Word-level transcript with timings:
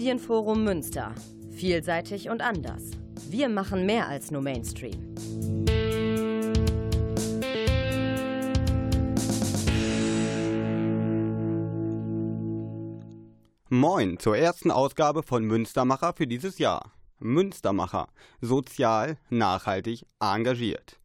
Medienforum 0.00 0.64
Münster. 0.64 1.14
Vielseitig 1.50 2.30
und 2.30 2.40
anders. 2.40 2.84
Wir 3.28 3.50
machen 3.50 3.84
mehr 3.84 4.08
als 4.08 4.30
nur 4.30 4.40
Mainstream. 4.40 5.14
Moin 13.68 14.18
zur 14.18 14.38
ersten 14.38 14.70
Ausgabe 14.70 15.22
von 15.22 15.44
Münstermacher 15.44 16.14
für 16.14 16.26
dieses 16.26 16.56
Jahr. 16.56 16.92
Münstermacher. 17.18 18.08
Sozial, 18.40 19.18
nachhaltig, 19.28 20.06
engagiert. 20.18 20.98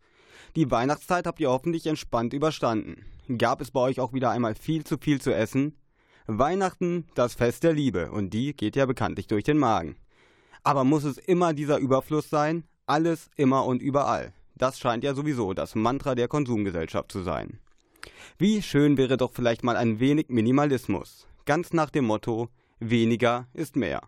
Die 0.56 0.72
Weihnachtszeit 0.72 1.28
habt 1.28 1.42
ihr 1.42 1.50
hoffentlich 1.50 1.86
entspannt 1.88 2.32
überstanden. 2.32 3.04
Gab 3.38 3.60
es 3.60 3.72
bei 3.72 3.82
euch 3.82 4.00
auch 4.00 4.14
wieder 4.14 4.30
einmal 4.30 4.56
viel 4.56 4.86
zu 4.86 4.98
viel 4.98 5.20
zu 5.20 5.36
essen? 5.36 5.76
Weihnachten, 6.28 7.06
das 7.14 7.36
Fest 7.36 7.64
der 7.64 7.74
Liebe, 7.74 8.12
und 8.12 8.32
die 8.32 8.56
geht 8.56 8.76
ja 8.76 8.86
bekanntlich 8.86 9.28
durch 9.28 9.44
den 9.44 9.58
Magen. 9.58 9.96
Aber 10.64 10.84
muss 10.84 11.04
es 11.04 11.18
immer 11.20 11.54
dieser 11.54 11.78
Überfluss 11.78 12.30
sein? 12.30 12.64
Alles, 12.88 13.30
immer 13.36 13.66
und 13.66 13.82
überall. 13.82 14.34
Das 14.56 14.80
scheint 14.80 15.04
ja 15.04 15.14
sowieso 15.14 15.54
das 15.54 15.76
Mantra 15.76 16.16
der 16.16 16.28
Konsumgesellschaft 16.28 17.12
zu 17.12 17.22
sein. 17.22 17.60
Wie 18.38 18.62
schön 18.62 18.98
wäre 18.98 19.18
doch 19.18 19.34
vielleicht 19.34 19.64
mal 19.64 19.78
ein 19.78 20.00
wenig 20.00 20.30
Minimalismus. 20.30 21.28
Ganz 21.46 21.74
nach 21.74 21.90
dem 21.90 22.06
Motto, 22.06 22.50
weniger 22.80 23.48
ist 23.54 23.76
mehr. 23.76 24.02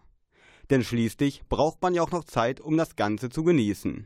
Denn 0.69 0.83
schließlich 0.83 1.43
braucht 1.47 1.81
man 1.81 1.93
ja 1.93 2.01
auch 2.01 2.11
noch 2.11 2.23
Zeit, 2.23 2.59
um 2.59 2.77
das 2.77 2.95
Ganze 2.95 3.29
zu 3.29 3.43
genießen. 3.43 4.05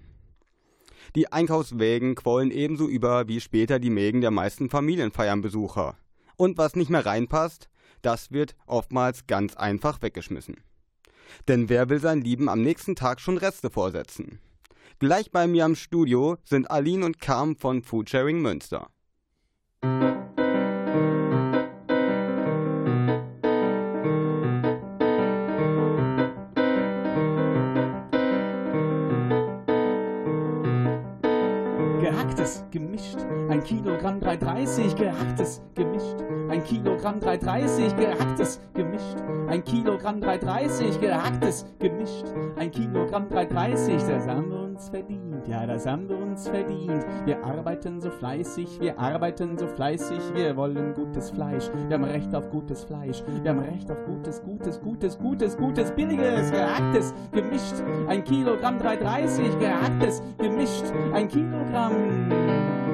Die 1.16 1.32
Einkaufswägen 1.32 2.16
quollen 2.16 2.52
ebenso 2.52 2.88
über 2.88 3.28
wie 3.28 3.40
später 3.40 3.80
die 3.80 3.90
Mägen 3.90 4.22
der 4.22 4.32
meisten 4.32 4.70
Familienfeiernbesucher. 4.70 5.98
Und 6.38 6.58
was 6.58 6.76
nicht 6.76 6.90
mehr 6.90 7.06
reinpasst, 7.06 7.70
das 8.02 8.32
wird 8.32 8.56
oftmals 8.66 9.28
ganz 9.28 9.56
einfach 9.56 10.02
weggeschmissen. 10.02 10.58
Denn 11.48 11.70
wer 11.70 11.90
will 11.90 12.00
sein 12.00 12.22
Lieben 12.22 12.50
am 12.50 12.62
nächsten 12.62 12.96
Tag 12.96 13.22
schon 13.22 13.38
Reste 13.38 13.70
vorsetzen? 13.70 14.40
Gleich 15.00 15.32
bei 15.32 15.48
mir 15.48 15.66
am 15.66 15.76
Studio 15.76 16.38
sind 16.44 16.70
Aline 16.70 17.06
und 17.06 17.20
Carm 17.20 17.56
von 17.56 17.82
Foodsharing 17.82 18.42
Münster. 18.42 18.88
Ein 33.52 33.62
Kilogramm 33.64 34.20
3,30, 34.20 34.96
gehacktes, 34.96 35.62
gemischt, 35.76 36.16
ein 36.50 36.64
Kilogramm 36.64 37.20
3,30, 37.20 37.98
gehacktes, 37.98 38.62
gemischt, 38.74 39.18
ein 39.50 39.62
Kilogramm 39.66 40.22
3,30, 40.22 41.00
gehacktes, 41.00 41.66
gemischt, 41.78 42.28
ein 42.58 42.72
Kilogramm 42.72 43.28
3,30, 43.28 44.08
das 44.08 44.26
haben 44.26 44.50
wir 44.50 44.60
uns 44.62 44.88
verdient, 44.88 45.46
ja, 45.50 45.68
das 45.68 45.86
haben 45.86 46.08
wir 46.08 46.18
uns 46.18 46.48
verdient. 46.48 47.06
Wir 47.26 47.44
arbeiten 47.44 48.00
so 48.00 48.10
fleißig, 48.10 48.80
wir 48.80 48.98
arbeiten 48.98 49.58
so 49.58 49.68
fleißig, 49.68 50.22
wir 50.34 50.56
wollen 50.56 50.94
gutes 50.94 51.30
Fleisch, 51.30 51.70
wir 51.90 51.98
haben 51.98 52.06
Recht 52.06 52.34
auf 52.34 52.50
gutes 52.50 52.86
Fleisch, 52.86 53.22
wir 53.44 53.52
haben 53.52 53.60
Recht 53.60 53.92
auf 53.92 54.02
gutes, 54.06 54.42
gutes, 54.42 54.80
gutes, 54.80 55.20
gutes, 55.20 55.58
gutes, 55.58 55.92
billiges, 55.92 56.52
gehacktes, 56.52 57.14
gemischt, 57.34 57.76
ein 58.08 58.24
Kilogramm 58.24 58.78
3,30, 58.78 59.60
gehacktes, 59.60 60.22
gemischt, 60.38 60.86
ein 61.14 61.28
Kilogramm. 61.28 62.91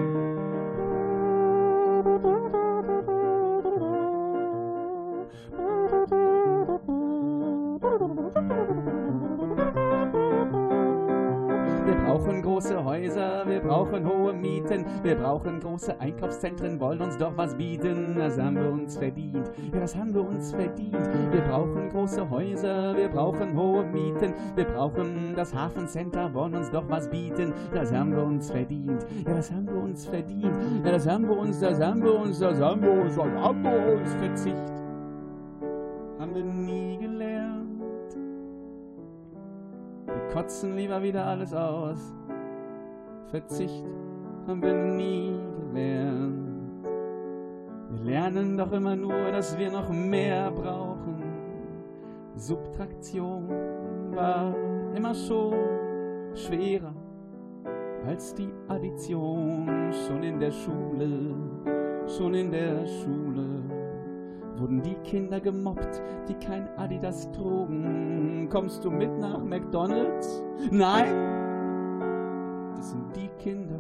Brauchen 13.78 14.08
hohe 14.08 14.34
Mieten, 14.34 14.86
wir 15.04 15.16
brauchen 15.16 15.60
große 15.60 16.00
Einkaufszentren, 16.00 16.80
wollen 16.80 17.00
uns 17.00 17.16
doch 17.16 17.38
was 17.38 17.56
bieten. 17.56 18.16
Das 18.16 18.40
haben 18.40 18.56
wir 18.56 18.72
uns 18.72 18.98
verdient, 18.98 19.52
ja, 19.72 19.80
das 19.80 19.96
haben 19.96 20.16
wir 20.16 20.28
uns 20.28 20.52
verdient. 20.52 21.08
Wir 21.32 21.42
brauchen 21.42 21.90
große 21.90 22.28
Häuser, 22.28 22.98
wir 22.98 23.08
brauchen 23.08 23.56
hohe 23.56 23.86
Mieten, 23.86 24.34
wir 24.56 24.66
brauchen 24.66 25.36
das 25.36 25.54
Hafencenter, 25.54 26.34
wollen 26.34 26.56
uns 26.56 26.72
doch 26.72 26.90
was 26.90 27.08
bieten. 27.08 27.54
Das 27.72 27.94
haben 27.94 28.16
wir 28.16 28.24
uns 28.24 28.50
verdient, 28.50 29.06
ja, 29.28 29.36
das 29.36 29.52
haben 29.52 29.68
wir 29.68 29.84
uns 29.84 30.08
verdient. 30.08 30.56
Ja, 30.84 30.92
das 30.92 31.08
haben 31.08 31.30
wir 31.30 31.38
uns, 31.38 31.60
das 31.60 31.80
haben 31.80 32.04
wir 32.04 32.20
uns, 32.20 32.40
das 32.40 32.60
haben 32.60 32.82
wir 32.82 32.92
uns, 32.92 33.16
das 33.16 33.26
haben 33.26 33.64
wir 33.64 33.96
uns 33.96 34.14
Verzicht. 34.16 34.74
Haben 36.20 36.34
wir 36.34 36.44
nie 36.44 36.98
gelernt. 36.98 37.84
Wir 40.08 40.34
kotzen 40.34 40.76
lieber 40.76 41.04
wieder 41.04 41.28
alles 41.28 41.54
aus. 41.54 42.12
Verzicht 43.30 43.84
haben 44.48 44.62
wir 44.62 44.74
nie 44.74 45.38
gelernt. 45.74 46.86
Wir 47.90 48.04
lernen 48.04 48.58
doch 48.58 48.72
immer 48.72 48.96
nur, 48.96 49.32
dass 49.32 49.58
wir 49.58 49.70
noch 49.70 49.90
mehr 49.90 50.50
brauchen. 50.52 51.24
Subtraktion 52.36 53.50
war 54.16 54.56
immer 54.96 55.14
schon 55.14 55.54
schwerer 56.36 56.94
als 58.06 58.34
die 58.34 58.50
Addition. 58.70 59.92
Schon 60.08 60.24
in 60.24 60.40
der 60.40 60.52
Schule, 60.52 61.36
schon 62.08 62.34
in 62.34 62.52
der 62.52 62.86
Schule 62.86 63.64
wurden 64.58 64.82
die 64.82 64.96
Kinder 65.04 65.40
gemobbt, 65.40 66.02
die 66.28 66.34
kein 66.36 66.68
Adidas 66.78 67.32
trugen. 67.32 68.48
Kommst 68.50 68.84
du 68.86 68.90
mit 68.90 69.18
nach 69.20 69.44
McDonald's? 69.44 70.42
Nein! 70.72 71.47
Das 72.78 72.92
sind 72.92 73.16
die 73.16 73.28
Kinder, 73.40 73.80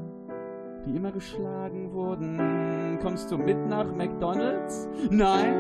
die 0.85 0.95
immer 0.95 1.11
geschlagen 1.11 1.93
wurden. 1.93 2.97
Kommst 2.99 3.31
du 3.31 3.37
mit 3.37 3.67
nach 3.67 3.93
McDonald's? 3.93 4.89
Nein! 5.11 5.53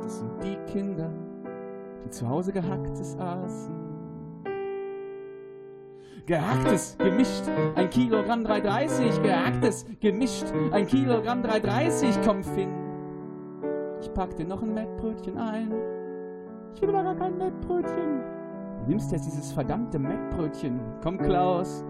Das 0.00 0.20
sind 0.20 0.42
die 0.42 0.56
Kinder, 0.72 1.10
die 2.04 2.10
zu 2.10 2.26
Hause 2.26 2.52
gehacktes 2.52 3.18
aßen. 3.18 3.74
Gehacktes, 6.24 6.96
gemischt, 6.96 7.44
ein 7.74 7.90
Kilogramm 7.90 8.44
3,30. 8.44 9.20
Gehacktes, 9.20 9.84
gemischt, 10.00 10.46
ein 10.72 10.86
Kilogramm 10.86 11.42
3,30. 11.42 12.24
Komm, 12.24 12.42
Finn, 12.42 12.72
ich 14.00 14.10
pack 14.14 14.34
dir 14.36 14.46
noch 14.46 14.62
ein 14.62 14.72
Mettbrötchen 14.72 15.36
ein. 15.36 15.70
Ich 16.74 16.80
will 16.80 16.88
aber 16.88 17.02
gar 17.02 17.16
kein 17.16 17.36
Mettbrötchen. 17.36 18.33
Nimmst 18.86 19.12
jetzt 19.12 19.26
dieses 19.26 19.52
verdammte 19.52 19.98
Mettbrötchen. 19.98 20.80
Komm, 21.02 21.18
Klaus. 21.18 21.84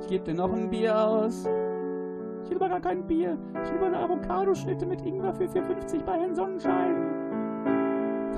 Ich 0.00 0.08
geb 0.08 0.24
dir 0.24 0.34
noch 0.34 0.52
ein 0.52 0.70
Bier 0.70 0.96
aus. 0.96 1.48
Ich 2.44 2.50
will 2.50 2.56
aber 2.56 2.68
gar 2.68 2.80
kein 2.80 3.06
Bier. 3.06 3.36
Ich 3.62 3.72
will 3.72 3.84
eine 3.84 3.98
Avocadoschnitte 3.98 4.86
mit 4.86 5.02
Ingwer 5.02 5.34
für 5.34 5.44
4,50 5.44 6.04
bei 6.04 6.18
Herrn 6.18 6.34
Sonnenschein. 6.34 6.96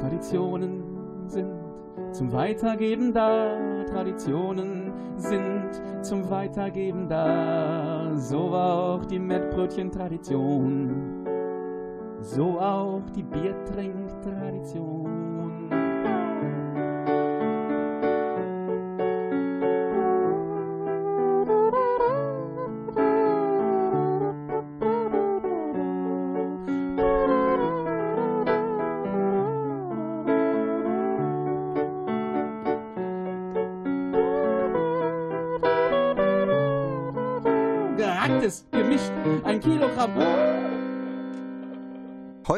Traditionen 0.01 0.83
sind 1.27 1.53
zum 2.13 2.33
Weitergeben 2.33 3.13
da. 3.13 3.85
Traditionen 3.87 4.93
sind 5.17 5.71
zum 6.03 6.29
Weitergeben 6.31 7.09
da. 7.09 8.17
So 8.17 8.51
war 8.51 8.95
auch 8.95 9.05
die 9.05 9.19
Mettbrötchen-Tradition 9.19 11.11
so 12.23 12.61
auch 12.61 13.03
die 13.15 13.23
Biertrinktradition. 13.23 15.00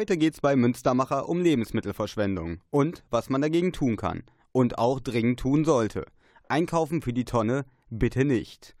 Heute 0.03 0.17
geht's 0.17 0.41
bei 0.41 0.57
Münstermacher 0.57 1.29
um 1.29 1.39
Lebensmittelverschwendung 1.39 2.59
und 2.71 3.05
was 3.09 3.29
man 3.29 3.41
dagegen 3.41 3.71
tun 3.71 3.95
kann 3.95 4.23
und 4.51 4.77
auch 4.77 4.99
dringend 4.99 5.39
tun 5.39 5.63
sollte. 5.63 6.05
Einkaufen 6.49 7.01
für 7.01 7.13
die 7.13 7.23
Tonne 7.23 7.63
bitte 7.89 8.25
nicht. 8.25 8.75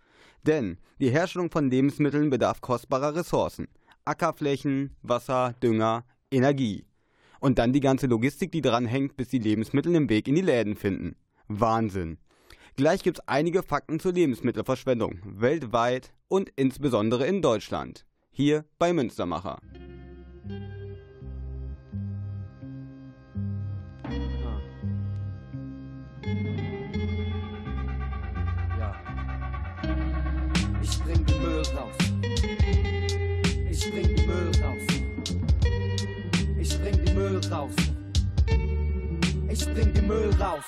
Denn 0.45 0.79
die 0.99 1.11
Herstellung 1.11 1.49
von 1.49 1.71
Lebensmitteln 1.71 2.29
bedarf 2.29 2.59
kostbarer 2.59 3.15
Ressourcen. 3.15 3.69
Ackerflächen, 4.03 4.97
Wasser, 5.01 5.55
Dünger, 5.63 6.03
Energie. 6.29 6.83
Und 7.39 7.57
dann 7.57 7.71
die 7.71 7.79
ganze 7.79 8.07
Logistik, 8.07 8.51
die 8.51 8.59
dranhängt, 8.59 9.15
bis 9.15 9.29
die 9.29 9.39
Lebensmittel 9.39 9.93
den 9.93 10.09
Weg 10.09 10.27
in 10.27 10.35
die 10.35 10.41
Läden 10.41 10.75
finden. 10.75 11.15
Wahnsinn. 11.47 12.17
Gleich 12.75 13.01
gibt's 13.01 13.21
einige 13.27 13.63
Fakten 13.63 14.01
zur 14.01 14.11
Lebensmittelverschwendung, 14.11 15.21
weltweit 15.23 16.11
und 16.27 16.51
insbesondere 16.57 17.25
in 17.27 17.41
Deutschland. 17.41 18.05
Hier 18.29 18.65
bei 18.77 18.91
Münstermacher. 18.91 19.61
Müll 31.63 31.77
raus. 31.77 31.95
Ich 33.69 33.91
bring 33.91 34.15
den 34.15 34.25
Müll 34.27 34.51
raus. 34.61 34.81
Ich 36.59 36.81
bring 36.81 37.05
den 37.05 37.15
Müll 37.15 37.41
raus. 37.51 37.71
Ich 39.49 39.65
bring 39.65 39.93
den 39.93 40.07
Müll 40.07 40.33
raus. 40.39 40.65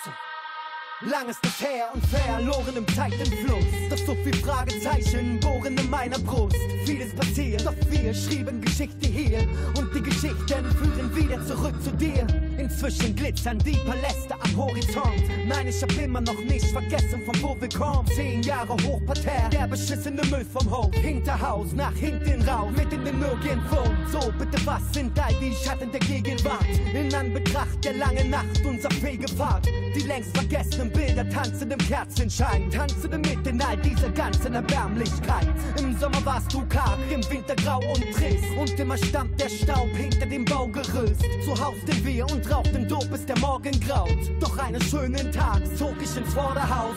Lang 1.01 1.27
ist 1.27 1.43
das 1.43 1.59
her 1.59 1.89
und 1.93 2.05
verloren 2.05 2.77
im 2.77 2.87
Zeitenfluss. 2.87 3.65
Doch 3.89 3.97
so 3.97 4.15
viel 4.23 4.35
Fragezeichen 4.35 5.39
bohren 5.41 5.77
in 5.77 5.89
meiner 5.89 6.19
Brust. 6.19 6.55
Vieles 6.85 7.13
passiert, 7.13 7.65
doch 7.65 7.75
wir 7.89 8.13
schrieben 8.13 8.61
Geschichte 8.61 9.07
hier. 9.07 9.39
Und 9.77 9.93
die 9.93 10.01
Geschichten 10.01 10.71
führen 10.71 11.15
wieder 11.15 11.45
zurück 11.45 11.75
zu 11.83 11.91
dir. 11.91 12.25
Inzwischen 12.65 13.15
glitzern 13.15 13.59
die 13.59 13.77
Paläste 13.85 14.33
am 14.41 14.57
Horizont. 14.57 15.21
Nein, 15.47 15.67
ich 15.67 15.79
hab 15.83 16.01
immer 16.01 16.19
noch 16.19 16.39
nicht 16.39 16.65
vergessen, 16.65 17.21
von 17.23 17.35
wo 17.43 17.55
wir 17.61 17.69
kommen. 17.69 18.07
Zehn 18.07 18.41
Jahre 18.41 18.73
Hochparterre, 18.83 19.51
der 19.51 19.67
beschissene 19.67 20.23
Müll 20.31 20.43
vom 20.51 20.71
Hof. 20.71 20.91
Hinterhaus, 20.95 21.73
nach 21.73 21.93
hinten 21.93 22.41
raus, 22.41 22.71
mit 22.75 22.91
in 22.91 23.05
den 23.05 23.19
Nirgendwo. 23.19 23.83
So, 24.11 24.31
bitte, 24.39 24.57
was 24.65 24.81
sind 24.91 25.17
all 25.19 25.31
die 25.35 25.53
Schatten 25.63 25.91
der 25.91 25.99
Gegenwart? 25.99 26.65
In 26.91 27.13
Anbetracht 27.13 27.85
der 27.85 27.97
langen 27.97 28.31
Nacht, 28.31 28.65
unser 28.65 28.89
Fegefahrt. 28.89 29.67
Die 29.95 30.01
längst 30.01 30.35
vergessenen 30.35 30.91
Bilder 30.91 31.29
tanzen 31.29 31.69
im 31.69 31.77
Kerzenschein. 31.77 32.71
Tanzen 32.71 33.21
mit 33.21 33.45
in 33.45 33.61
all 33.61 33.77
dieser 33.77 34.09
ganzen 34.09 34.55
Erbärmlichkeit. 34.55 35.47
Im 35.77 35.95
Sommer 35.99 36.25
warst 36.25 36.51
du 36.51 36.65
karg, 36.65 36.97
im 37.11 37.23
Winter 37.29 37.55
grau 37.57 37.77
und 37.77 38.11
trist. 38.11 38.43
Und 38.59 38.79
immer 38.79 38.97
stammt 38.97 39.39
der 39.39 39.49
Staub 39.49 39.89
hinter 39.95 40.25
dem 40.25 40.45
Baugerüst. 40.45 41.21
So 41.45 41.51
hausten 41.51 42.03
wir 42.03 42.25
und 42.25 42.43
rauchten 42.55 42.87
Dope, 42.87 43.07
bis 43.07 43.25
der 43.25 43.37
Morgen 43.39 43.77
graut. 43.81 44.31
Doch 44.39 44.57
eines 44.57 44.89
schönen 44.89 45.31
Tags 45.31 45.75
zog 45.77 45.95
ich 46.01 46.15
ins 46.15 46.33
Vorderhaus. 46.33 46.95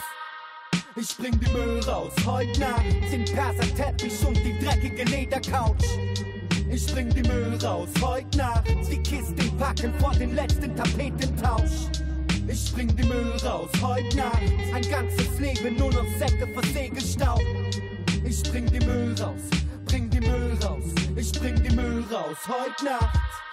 Ich 0.95 1.17
bring 1.17 1.39
die 1.39 1.51
Müll 1.53 1.81
raus, 1.85 2.13
heute 2.27 2.61
Nacht 2.61 3.11
sind 3.11 3.33
Perserteppich 3.33 4.25
und 4.27 4.37
die 4.37 4.59
dreckige 4.59 5.05
Ledercouch. 5.05 5.77
Ich 6.71 6.87
bring 6.93 7.09
die 7.11 7.23
Müll 7.23 7.59
raus, 7.63 7.89
heute 8.03 8.39
Nacht 8.39 8.69
die 8.91 9.03
Kisten 9.03 9.57
packen 9.59 9.93
vor 9.99 10.13
dem 10.13 10.35
letzten 10.35 10.75
Tapetentausch. 10.77 11.89
Ich 12.47 12.73
bring 12.73 12.95
die 12.97 13.05
Müll 13.05 13.33
raus, 13.45 13.71
heute 13.83 14.17
Nacht 14.17 14.43
ein 14.75 14.89
ganzes 14.91 15.39
Leben 15.39 15.77
nur 15.77 15.93
noch 15.93 16.07
Säcke 16.19 16.47
Versägestaub. 16.55 17.43
Ich 18.25 18.43
bring 18.45 18.67
die 18.67 18.85
Müll 18.85 19.15
raus, 19.21 19.41
bring 19.87 20.09
die 20.11 20.21
Müll 20.21 20.57
raus, 20.65 20.85
ich 21.17 21.33
bring 21.33 21.63
die 21.63 21.75
Müll 21.75 22.05
raus, 22.13 22.37
heute 22.47 22.85
Nacht. 22.85 23.48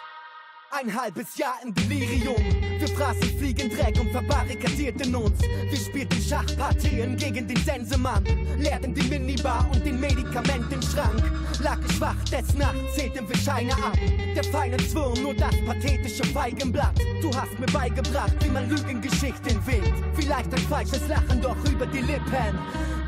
Ein 0.77 0.93
halbes 0.93 1.37
Jahr 1.37 1.55
im 1.63 1.73
Delirium. 1.73 2.35
Wir 2.79 2.87
fraßen 2.89 3.39
Fliegendreck 3.39 3.97
und 3.97 4.11
verbarrikadierten 4.11 5.15
uns. 5.15 5.39
Wir 5.41 5.77
spielten 5.77 6.21
Schachpartien 6.21 7.15
gegen 7.15 7.47
den 7.47 7.55
Sensemann. 7.63 8.25
Leerten 8.57 8.93
die 8.93 9.03
Minibar 9.03 9.65
und 9.71 9.85
den 9.85 10.01
Medikamentenschrank. 10.01 11.23
Lag 11.61 11.77
ich 11.87 12.01
wach 12.01 12.21
des 12.25 12.53
Nachts, 12.55 12.93
zählten 12.93 13.25
wir 13.29 13.37
Scheine 13.37 13.71
ab. 13.71 13.97
Der 14.35 14.43
feine 14.43 14.75
Zwirn, 14.75 15.23
nur 15.23 15.33
das 15.33 15.55
pathetische 15.65 16.25
Feigenblatt. 16.25 16.99
Du 17.21 17.33
hast 17.33 17.57
mir 17.57 17.67
beigebracht, 17.67 18.35
wie 18.43 18.49
man 18.49 18.69
Lügengeschichten 18.69 19.65
wählt. 19.65 19.93
Vielleicht 20.13 20.53
ein 20.53 20.59
falsches 20.67 21.07
Lachen, 21.07 21.41
doch 21.41 21.57
über 21.71 21.85
die 21.85 22.01
Lippen 22.01 22.59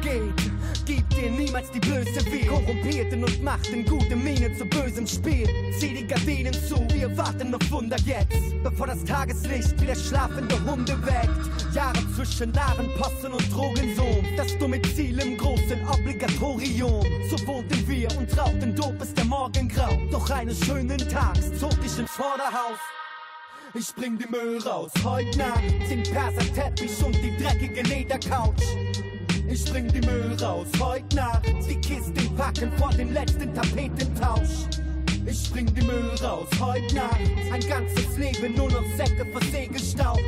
geht. 0.02 0.47
Niemals 1.58 1.72
die 1.72 1.80
Blöße 1.80 2.32
weh. 2.32 2.46
Korrumpierten 2.46 3.24
und 3.24 3.44
machten 3.44 3.84
gute 3.84 4.16
Miene 4.16 4.56
zu 4.56 4.64
bösem 4.66 5.08
Spiel. 5.08 5.48
Zieh 5.80 5.96
die 5.96 6.06
Gardinen 6.06 6.54
zu, 6.54 6.76
wir 6.94 7.18
warten 7.18 7.54
auf 7.56 7.72
Wunder 7.72 7.98
jetzt. 8.06 8.62
Bevor 8.62 8.86
das 8.86 9.04
Tageslicht 9.04 9.82
wieder 9.82 9.96
schlafende 9.96 10.56
Hunde 10.66 10.94
weckt. 11.04 11.74
Jahre 11.74 11.98
zwischen 12.16 12.52
Narrenposten 12.52 13.34
und 13.34 13.52
Drogensohn. 13.52 14.24
Das 14.36 14.56
dumme 14.60 14.80
Ziel 14.84 15.18
im 15.20 15.36
großen 15.36 15.84
Obligatorium. 15.88 17.04
So 17.28 17.48
wohnten 17.48 17.88
wir 17.88 18.08
und 18.20 18.38
rauchten 18.38 18.76
Dope, 18.76 18.94
bis 18.94 19.16
der 19.16 19.26
Morgen 19.26 19.68
grau. 19.68 20.00
Doch 20.12 20.30
eines 20.30 20.64
schönen 20.64 21.00
Tags 21.10 21.58
zog 21.60 21.74
ich 21.84 21.98
ins 21.98 22.12
Vorderhaus. 22.12 22.78
Ich 23.74 23.96
bring 23.96 24.20
den 24.20 24.30
Müll 24.30 24.60
raus, 24.60 24.92
heute 25.04 25.38
Nacht 25.40 25.64
sind 25.88 26.12
Perserteppich 26.12 27.04
und 27.04 27.16
die 27.16 27.36
dreckige 27.36 27.82
Ledercouch. 27.82 28.54
Ich 29.50 29.64
bring 29.66 29.88
die 29.88 30.02
Müll 30.02 30.36
raus, 30.42 30.68
heute 30.80 31.16
Nacht 31.16 31.46
die 31.68 31.76
Kisten 31.76 32.36
packen 32.36 32.72
vor 32.78 32.90
dem 32.92 33.14
letzten 33.14 33.54
Tapetentausch. 33.54 34.68
Ich 35.26 35.50
bring 35.52 35.74
die 35.74 35.86
Müll 35.86 36.12
raus, 36.22 36.48
heute 36.60 36.96
Nacht 36.96 37.20
ein 37.52 37.62
ganzes 37.68 38.18
Leben 38.18 38.56
nur 38.56 38.70
noch 38.70 38.84
Säcke 38.98 39.26
Versägestaub. 39.32 40.20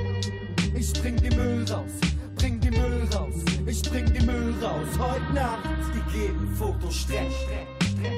Ich 0.73 0.93
bring 0.93 1.17
die 1.17 1.35
Müll 1.35 1.65
raus, 1.69 1.91
bring 2.35 2.59
die 2.61 2.71
Müll 2.71 3.07
raus, 3.13 3.35
ich 3.65 3.81
bring 3.83 4.05
die 4.13 4.25
Müll 4.25 4.53
raus, 4.61 4.87
heute 4.97 5.33
Nacht. 5.33 5.67
Die 5.93 6.17
geben 6.17 6.55
Fotostress, 6.55 7.33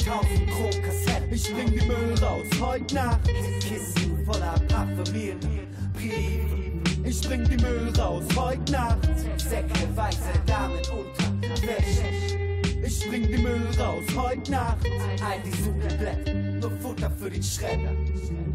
tausend 0.05 0.49
Kronkassetten. 0.51 1.33
Ich 1.33 1.51
bring 1.51 1.71
die 1.71 1.85
Müll 1.85 2.15
raus, 2.21 2.45
heute 2.59 2.93
Nacht. 2.93 3.27
Kisten 3.59 4.23
voller 4.25 4.55
parfümierten 4.67 5.67
Briefe. 5.93 6.60
Ich 7.11 7.19
bring 7.27 7.43
die 7.43 7.57
Müll 7.57 7.91
raus, 7.99 8.23
heute 8.37 8.71
Nacht. 8.71 8.99
Säcke, 9.35 9.97
weiße 9.97 10.31
Damen 10.45 10.77
unter 10.77 11.61
Wäsche. 11.61 12.85
Ich 12.85 13.05
bring 13.05 13.23
die 13.23 13.37
Müll 13.37 13.67
raus, 13.77 14.05
heute 14.15 14.49
Nacht. 14.49 14.87
All 15.21 15.41
die 15.43 15.61
Sudelblätter, 15.61 16.33
nur 16.33 16.71
Futter 16.79 17.11
für 17.11 17.29
den 17.29 17.43
Schredder. 17.43 17.91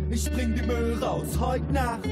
Ich 0.09 0.33
bring 0.33 0.55
die 0.55 0.63
Müll 0.63 0.97
raus, 1.03 1.39
heute 1.39 1.71
Nacht. 1.71 2.09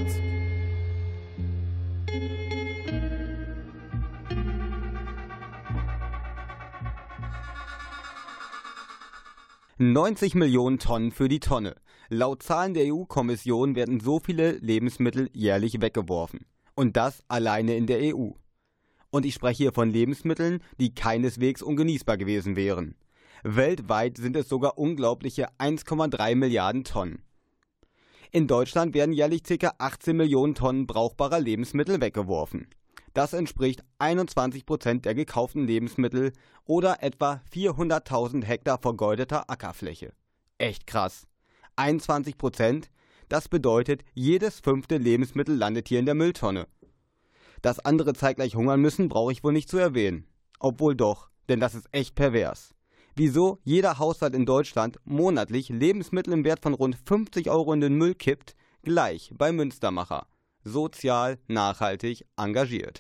90 9.79 10.35
Millionen 10.35 10.79
Tonnen 10.79 11.11
für 11.11 11.31
die 11.31 11.41
Tonne. 11.41 11.75
Laut 12.15 12.45
Zahlen 12.45 12.75
der 12.75 12.95
EU-Kommission 12.95 13.75
werden 13.75 13.99
so 13.99 14.21
viele 14.21 14.53
Lebensmittel 14.53 15.31
jährlich 15.33 15.81
weggeworfen. 15.81 16.47
Und 16.77 16.97
das 16.97 17.25
alleine 17.27 17.75
in 17.77 17.89
der 17.89 18.15
EU. 18.15 18.31
Und 19.11 19.27
ich 19.27 19.35
spreche 19.35 19.65
hier 19.65 19.73
von 19.73 19.91
Lebensmitteln, 19.91 20.61
die 20.79 20.95
keineswegs 20.95 21.61
ungenießbar 21.61 22.17
gewesen 22.17 22.55
wären. 22.55 22.95
Weltweit 23.43 24.17
sind 24.17 24.37
es 24.37 24.49
sogar 24.49 24.79
unglaubliche 24.79 25.49
1,3 25.59 26.37
Milliarden 26.37 26.85
Tonnen. 26.85 27.25
In 28.31 28.47
Deutschland 28.47 28.95
werden 28.95 29.13
jährlich 29.13 29.43
ca. 29.43 29.73
18 29.79 30.17
Millionen 30.17 30.55
Tonnen 30.55 30.87
brauchbarer 30.87 31.41
Lebensmittel 31.41 32.01
weggeworfen. 32.01 32.69
Das 33.13 33.33
entspricht 33.33 33.83
21 33.99 34.67
Prozent 34.67 35.05
der 35.05 35.17
gekauften 35.17 35.67
Lebensmittel 35.67 36.33
oder 36.65 37.03
etwa 37.03 37.43
400.000 37.53 38.45
Hektar 38.45 38.79
vergeudeter 38.79 39.51
Ackerfläche. 39.51 40.13
Echt 40.59 40.87
krass. 40.87 41.27
21 41.77 42.39
Prozent, 42.39 42.91
das 43.29 43.49
bedeutet, 43.49 44.05
jedes 44.15 44.61
fünfte 44.61 44.97
Lebensmittel 44.97 45.57
landet 45.57 45.89
hier 45.89 45.99
in 45.99 46.07
der 46.07 46.15
Mülltonne. 46.15 46.67
Dass 47.63 47.79
andere 47.79 48.15
zeitgleich 48.15 48.55
hungern 48.55 48.81
müssen, 48.81 49.09
brauche 49.09 49.33
ich 49.33 49.43
wohl 49.43 49.53
nicht 49.53 49.69
zu 49.69 49.79
erwähnen. 49.79 50.27
Obwohl 50.59 50.95
doch, 50.95 51.31
denn 51.49 51.61
das 51.61 51.75
ist 51.75 51.89
echt 51.93 52.15
pervers. 52.15 52.75
Wieso 53.17 53.59
jeder 53.65 53.99
Haushalt 53.99 54.35
in 54.35 54.45
Deutschland 54.45 54.99
monatlich 55.05 55.69
Lebensmittel 55.69 56.33
im 56.33 56.45
Wert 56.45 56.61
von 56.63 56.75
rund 56.75 56.97
50 57.07 57.49
Euro 57.49 57.73
in 57.73 57.81
den 57.81 57.95
Müll 57.95 58.15
kippt, 58.15 58.55
gleich 58.83 59.31
bei 59.37 59.53
Münstermacher 59.53 60.27
sozial 60.65 61.39
nachhaltig 61.47 62.25
engagiert. 62.37 62.99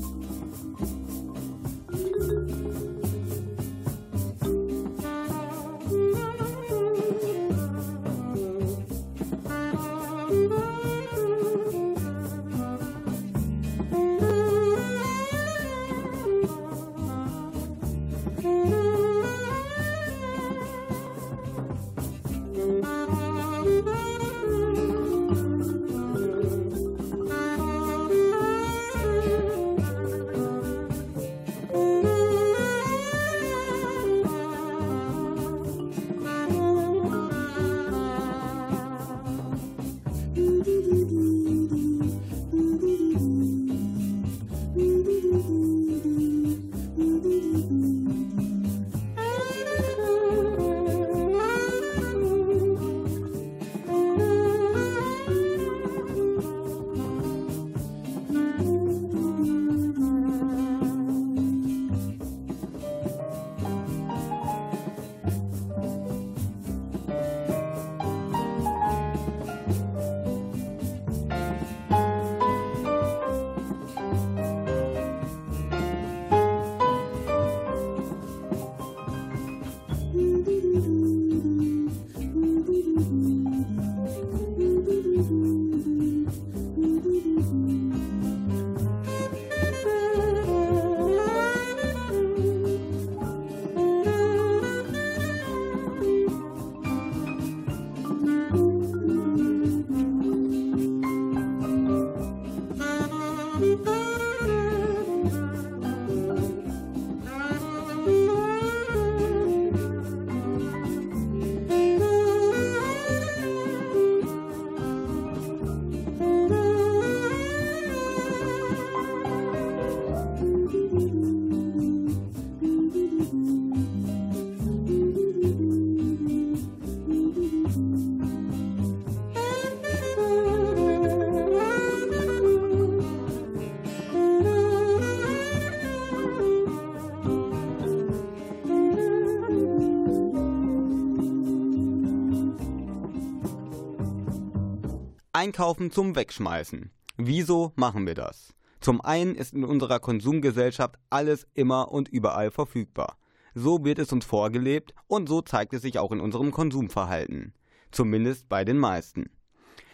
Einkaufen 145.44 145.90
zum 145.90 146.16
Wegschmeißen. 146.16 146.90
Wieso 147.18 147.74
machen 147.76 148.06
wir 148.06 148.14
das? 148.14 148.54
Zum 148.80 149.02
einen 149.02 149.34
ist 149.34 149.52
in 149.52 149.62
unserer 149.62 150.00
Konsumgesellschaft 150.00 150.96
alles 151.10 151.46
immer 151.52 151.92
und 151.92 152.08
überall 152.08 152.50
verfügbar. 152.50 153.18
So 153.54 153.84
wird 153.84 153.98
es 153.98 154.10
uns 154.10 154.24
vorgelebt 154.24 154.94
und 155.06 155.28
so 155.28 155.42
zeigt 155.42 155.74
es 155.74 155.82
sich 155.82 155.98
auch 155.98 156.12
in 156.12 156.20
unserem 156.20 156.50
Konsumverhalten. 156.50 157.52
Zumindest 157.90 158.48
bei 158.48 158.64
den 158.64 158.78
meisten. 158.78 159.28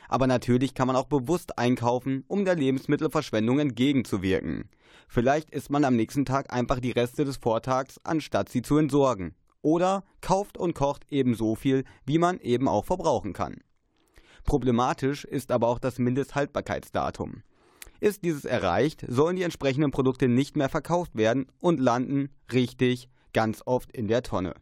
Aber 0.09 0.29
natürlich 0.29 0.73
kann 0.73 0.87
man 0.87 0.95
auch 0.95 1.09
bewusst 1.09 1.59
einkaufen, 1.59 2.23
um 2.29 2.45
der 2.45 2.55
Lebensmittelverschwendung 2.55 3.59
entgegenzuwirken. 3.59 4.71
Vielleicht 5.09 5.51
isst 5.51 5.69
man 5.69 5.85
am 5.85 5.97
nächsten 5.97 6.27
Tag 6.27 6.53
einfach 6.53 6.79
die 6.79 6.93
Reste 6.93 7.25
des 7.25 7.39
Vortags, 7.39 7.99
anstatt 8.05 8.51
sie 8.51 8.63
zu 8.63 8.77
entsorgen. 8.77 9.35
Oder 9.63 10.05
kauft 10.21 10.57
und 10.57 10.75
kocht 10.75 11.11
eben 11.11 11.35
so 11.35 11.57
viel, 11.57 11.83
wie 12.07 12.19
man 12.19 12.39
eben 12.39 12.69
auch 12.69 12.85
verbrauchen 12.85 13.33
kann. 13.33 13.57
Problematisch 14.45 15.25
ist 15.25 15.53
aber 15.53 15.69
auch 15.69 15.79
das 15.79 15.99
Mindesthaltbarkeitsdatum. 15.99 17.43
Ist 18.01 18.25
dieses 18.25 18.45
erreicht, 18.45 19.05
sollen 19.07 19.37
die 19.37 19.43
entsprechenden 19.43 19.91
Produkte 19.91 20.27
nicht 20.27 20.57
mehr 20.57 20.69
verkauft 20.69 21.15
werden 21.15 21.47
und 21.61 21.81
landen, 21.81 22.31
richtig, 22.53 23.09
ganz 23.33 23.63
oft 23.67 23.93
in 23.93 24.09
der 24.09 24.23
Tonne. 24.23 24.55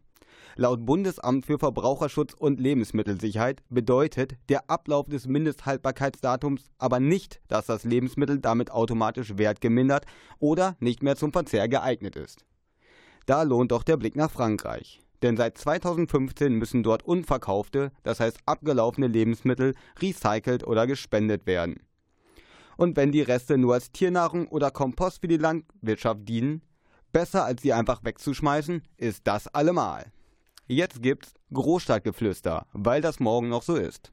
Laut 0.57 0.85
Bundesamt 0.85 1.47
für 1.47 1.57
Verbraucherschutz 1.57 2.35
und 2.35 2.59
Lebensmittelsicherheit 2.59 3.63
bedeutet 3.69 4.37
der 4.49 4.69
Ablauf 4.69 5.07
des 5.07 5.29
Mindesthaltbarkeitsdatums 5.29 6.73
aber 6.79 6.99
nicht, 6.99 7.41
dass 7.47 7.67
das 7.67 7.85
Lebensmittel 7.85 8.41
damit 8.41 8.73
automatisch 8.73 9.39
wertgemindert 9.39 10.05
oder 10.41 10.77
nicht 10.81 11.05
mehr 11.05 11.15
zum 11.15 11.33
Verzehr 11.33 11.69
geeignet 11.69 12.17
ist. 12.17 12.45
Da 13.27 13.45
lohnt 13.45 13.71
doch 13.71 13.85
der 13.85 13.99
Blick 13.99 14.17
nach 14.17 14.33
Frankreich. 14.33 15.01
Denn 15.23 15.37
seit 15.37 15.59
2015 15.59 16.55
müssen 16.55 16.83
dort 16.83 17.03
unverkaufte, 17.05 17.93
das 18.03 18.21
heißt 18.21 18.39
abgelaufene 18.47 19.09
Lebensmittel 19.09 19.75
recycelt 20.01 20.67
oder 20.67 20.87
gespendet 20.87 21.47
werden. 21.47 21.81
Und 22.77 22.97
wenn 22.97 23.11
die 23.11 23.23
Reste 23.23 23.59
nur 23.59 23.75
als 23.75 23.91
Tiernahrung 23.91 24.47
oder 24.47 24.71
Kompost 24.71 25.21
für 25.21 25.29
die 25.29 25.37
Landwirtschaft 25.37 26.29
dienen, 26.29 26.63
besser 27.13 27.45
als 27.45 27.63
sie 27.63 27.73
einfach 27.73 28.05
wegzuschmeißen, 28.05 28.83
ist 28.97 29.27
das 29.27 29.49
allemal. 29.49 30.13
Jetzt 30.69 31.03
gibt's 31.03 31.35
Großstadtgeflüster, 31.53 32.67
weil 32.73 33.01
das 33.01 33.19
morgen 33.21 33.49
noch 33.49 33.63
so 33.63 33.75
ist. 33.75 34.13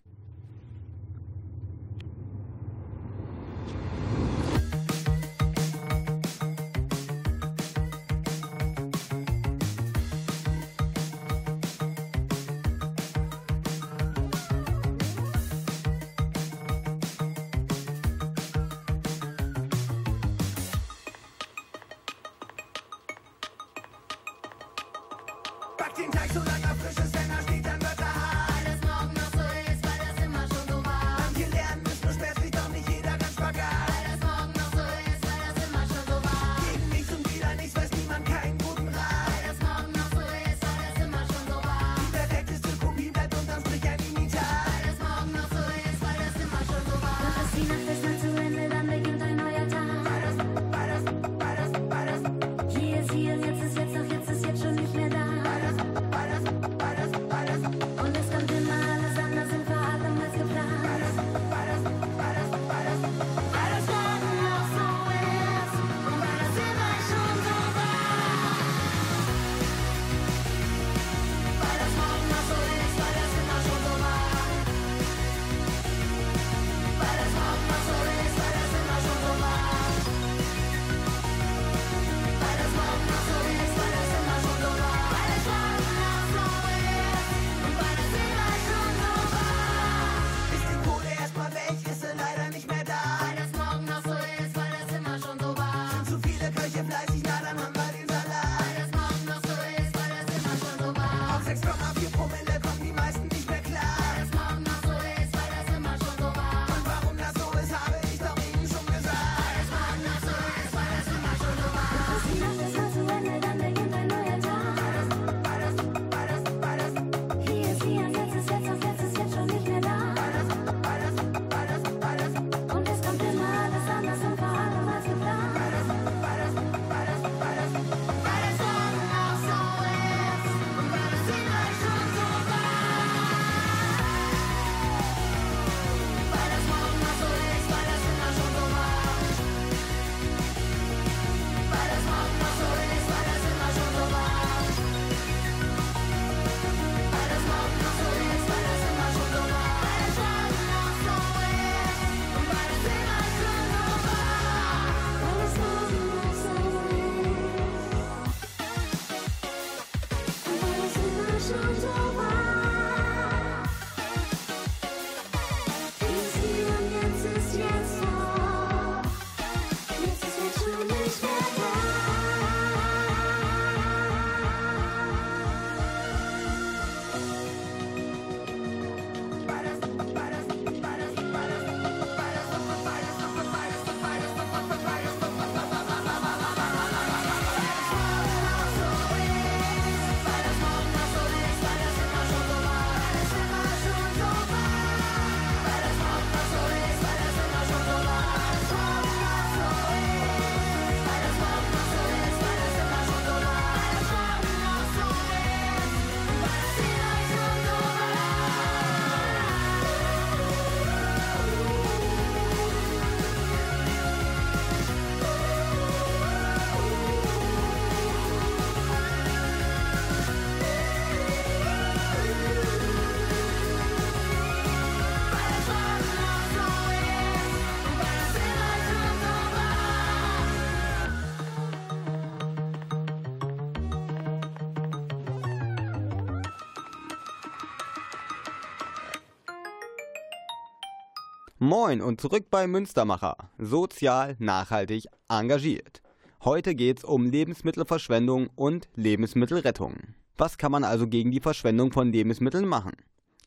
Moin 241.65 242.00
und 242.00 242.22
zurück 242.22 242.51
bei 242.51 242.67
Münstermacher. 242.67 243.50
Sozial, 243.57 244.36
nachhaltig, 244.38 245.05
engagiert. 245.27 246.03
Heute 246.43 246.75
geht's 246.75 247.03
um 247.03 247.25
Lebensmittelverschwendung 247.25 248.51
und 248.53 248.87
Lebensmittelrettung. 248.94 249.96
Was 250.37 250.59
kann 250.59 250.72
man 250.72 250.83
also 250.83 251.07
gegen 251.07 251.31
die 251.31 251.39
Verschwendung 251.39 251.92
von 251.92 252.11
Lebensmitteln 252.11 252.68
machen? 252.68 252.92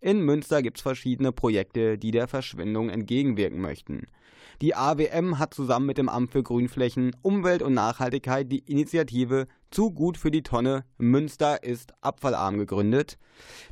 In 0.01 0.23
Münster 0.23 0.63
gibt's 0.63 0.81
verschiedene 0.81 1.31
Projekte, 1.31 1.97
die 1.97 2.11
der 2.11 2.27
Verschwendung 2.27 2.91
entgegenwirken 2.91 3.61
möchten. 3.61 4.09
Die 4.63 4.75
AWM 4.75 5.39
hat 5.39 5.55
zusammen 5.55 5.87
mit 5.87 5.99
dem 5.99 6.09
Amt 6.09 6.33
für 6.33 6.43
Grünflächen, 6.43 7.15
Umwelt 7.23 7.63
und 7.63 7.75
Nachhaltigkeit 7.75 8.51
die 8.51 8.65
Initiative 8.67 9.47
Zu 9.71 9.93
gut 9.93 10.17
für 10.17 10.33
die 10.33 10.43
Tonne 10.43 10.85
Münster 10.97 11.63
ist 11.63 11.93
abfallarm 12.01 12.59
gegründet. 12.59 13.17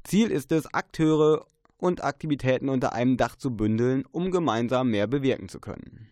Ziel 0.04 0.30
ist 0.30 0.52
es, 0.52 0.72
Akteure 0.72 1.46
und 1.86 2.04
Aktivitäten 2.04 2.68
unter 2.68 2.92
einem 2.92 3.16
Dach 3.16 3.36
zu 3.36 3.56
bündeln, 3.56 4.04
um 4.10 4.30
gemeinsam 4.30 4.90
mehr 4.90 5.06
bewirken 5.06 5.48
zu 5.48 5.60
können. 5.60 6.08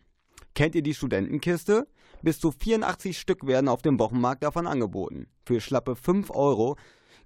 Kennt 0.55 0.75
ihr 0.75 0.83
die 0.83 0.95
Studentenkiste? 0.95 1.87
Bis 2.23 2.39
zu 2.39 2.53
84 2.53 3.19
Stück 3.19 3.47
werden 3.47 3.69
auf 3.69 3.83
dem 3.83 3.99
Wochenmarkt 3.99 4.45
davon 4.45 4.67
angeboten. 4.67 5.27
Für 5.45 5.61
schlappe 5.61 5.97
5 5.97 6.31
Euro 6.31 6.77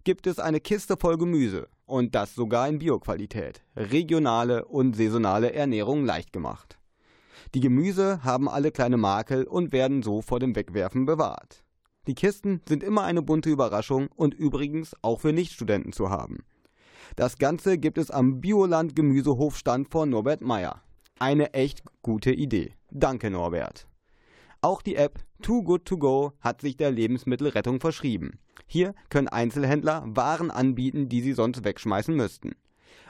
gibt 0.03 0.27
es 0.27 0.39
eine 0.39 0.61
Kiste 0.61 0.97
voll 0.99 1.19
Gemüse 1.19 1.69
und 1.87 2.15
das 2.15 2.35
sogar 2.35 2.69
in 2.69 2.79
Bioqualität. 2.79 3.63
Regionale 3.77 4.65
und 4.65 4.97
saisonale 4.97 5.53
Ernährung 5.53 6.05
leicht 6.05 6.33
gemacht. 6.33 6.79
Die 7.55 7.61
Gemüse 7.61 8.25
haben 8.25 8.49
alle 8.49 8.73
kleine 8.73 8.97
Makel 8.97 9.45
und 9.45 9.73
werden 9.73 10.03
so 10.03 10.23
vor 10.23 10.41
dem 10.41 10.57
Wegwerfen 10.57 11.07
bewahrt. 11.07 11.63
Die 12.07 12.15
Kisten 12.15 12.63
sind 12.67 12.83
immer 12.83 13.03
eine 13.05 13.23
bunte 13.23 13.51
Überraschung 13.51 14.09
und 14.17 14.33
übrigens 14.35 14.97
auch 15.03 15.21
für 15.21 15.33
Nichtstudenten 15.33 15.93
zu 15.93 16.11
haben. 16.11 16.39
Das 17.19 17.37
Ganze 17.37 17.79
gibt 17.79 17.99
es 17.99 18.13
am 18.13 18.41
Bioland 18.41 18.95
Gemüsehofstand 18.95 19.91
von 19.91 20.09
Norbert 20.09 20.41
Meyer. 20.41 20.83
Eine 21.19 21.53
echt 21.53 21.83
gute 22.01 22.31
Idee. 22.31 22.75
Danke 22.93 23.29
Norbert. 23.29 23.89
Auch 24.61 24.83
die 24.83 24.95
App 24.95 25.19
Too 25.43 25.65
Good 25.65 25.85
To 25.87 25.99
Go 25.99 26.33
hat 26.41 26.61
sich 26.61 26.77
der 26.77 26.93
Lebensmittelrettung 26.93 27.81
verschrieben. 27.81 28.39
Hier 28.69 28.95
können 29.09 29.27
Einzelhändler 29.27 30.05
Waren 30.07 30.53
anbieten, 30.53 31.09
die 31.09 31.21
sie 31.21 31.33
sonst 31.33 31.65
wegschmeißen 31.65 32.15
müssten. 32.15 32.53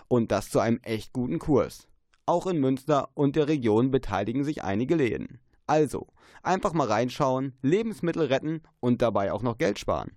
Und 0.09 0.33
das 0.33 0.49
zu 0.49 0.59
einem 0.59 0.81
echt 0.85 1.12
guten 1.12 1.38
Kurs. 1.38 1.87
Auch 2.25 2.47
in 2.47 2.61
Münster 2.61 3.11
und 3.12 3.37
der 3.37 3.47
Region 3.47 3.90
beteiligen 3.90 4.42
sich 4.42 4.64
einige 4.64 4.94
Läden. 4.94 5.38
Also, 5.66 6.07
einfach 6.42 6.73
mal 6.73 6.87
reinschauen, 6.87 7.59
Lebensmittel 7.61 8.23
retten 8.23 8.62
und 8.81 9.03
dabei 9.03 9.35
auch 9.35 9.42
noch 9.42 9.59
Geld 9.59 9.79
sparen. 9.79 10.12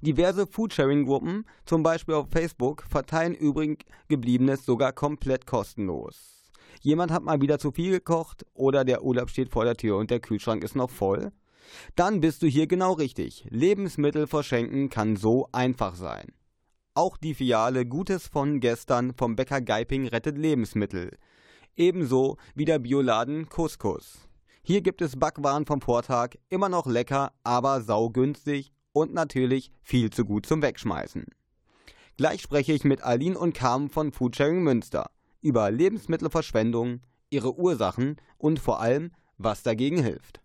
Diverse 0.00 0.46
Foodsharing-Gruppen, 0.46 1.44
zum 1.64 1.82
Beispiel 1.82 2.14
auf 2.14 2.28
Facebook, 2.30 2.84
verteilen 2.88 3.34
übrig 3.34 3.84
gebliebenes 4.08 4.64
sogar 4.64 4.92
komplett 4.92 5.46
kostenlos. 5.46 6.50
Jemand 6.80 7.12
hat 7.12 7.22
mal 7.22 7.40
wieder 7.40 7.58
zu 7.58 7.72
viel 7.72 7.92
gekocht 7.92 8.44
oder 8.52 8.84
der 8.84 9.04
Urlaub 9.04 9.30
steht 9.30 9.50
vor 9.50 9.64
der 9.64 9.76
Tür 9.76 9.96
und 9.96 10.10
der 10.10 10.20
Kühlschrank 10.20 10.62
ist 10.62 10.76
noch 10.76 10.90
voll? 10.90 11.32
Dann 11.96 12.20
bist 12.20 12.42
du 12.42 12.46
hier 12.46 12.66
genau 12.66 12.92
richtig. 12.92 13.46
Lebensmittel 13.48 14.26
verschenken 14.26 14.90
kann 14.90 15.16
so 15.16 15.48
einfach 15.52 15.94
sein. 15.94 16.32
Auch 16.92 17.16
die 17.16 17.34
Filiale 17.34 17.86
Gutes 17.86 18.28
von 18.28 18.60
gestern 18.60 19.14
vom 19.14 19.34
Bäcker 19.34 19.60
Geiping 19.60 20.06
rettet 20.06 20.36
Lebensmittel. 20.36 21.16
Ebenso 21.74 22.36
wie 22.54 22.66
der 22.66 22.78
Bioladen 22.78 23.48
Couscous. 23.48 24.28
Hier 24.62 24.80
gibt 24.80 25.02
es 25.02 25.18
Backwaren 25.18 25.66
vom 25.66 25.80
Vortag, 25.80 26.36
immer 26.50 26.68
noch 26.68 26.86
lecker, 26.86 27.32
aber 27.42 27.80
saugünstig 27.80 28.73
und 28.94 29.12
natürlich 29.12 29.70
viel 29.82 30.08
zu 30.08 30.24
gut 30.24 30.46
zum 30.46 30.62
Wegschmeißen. 30.62 31.26
Gleich 32.16 32.40
spreche 32.40 32.72
ich 32.72 32.84
mit 32.84 33.02
Aline 33.02 33.38
und 33.38 33.52
Carmen 33.54 33.90
von 33.90 34.12
Foodsharing 34.12 34.62
Münster 34.62 35.10
über 35.42 35.70
Lebensmittelverschwendung, 35.70 37.00
ihre 37.28 37.58
Ursachen 37.58 38.16
und 38.38 38.58
vor 38.60 38.80
allem, 38.80 39.10
was 39.36 39.62
dagegen 39.62 40.02
hilft. 40.02 40.40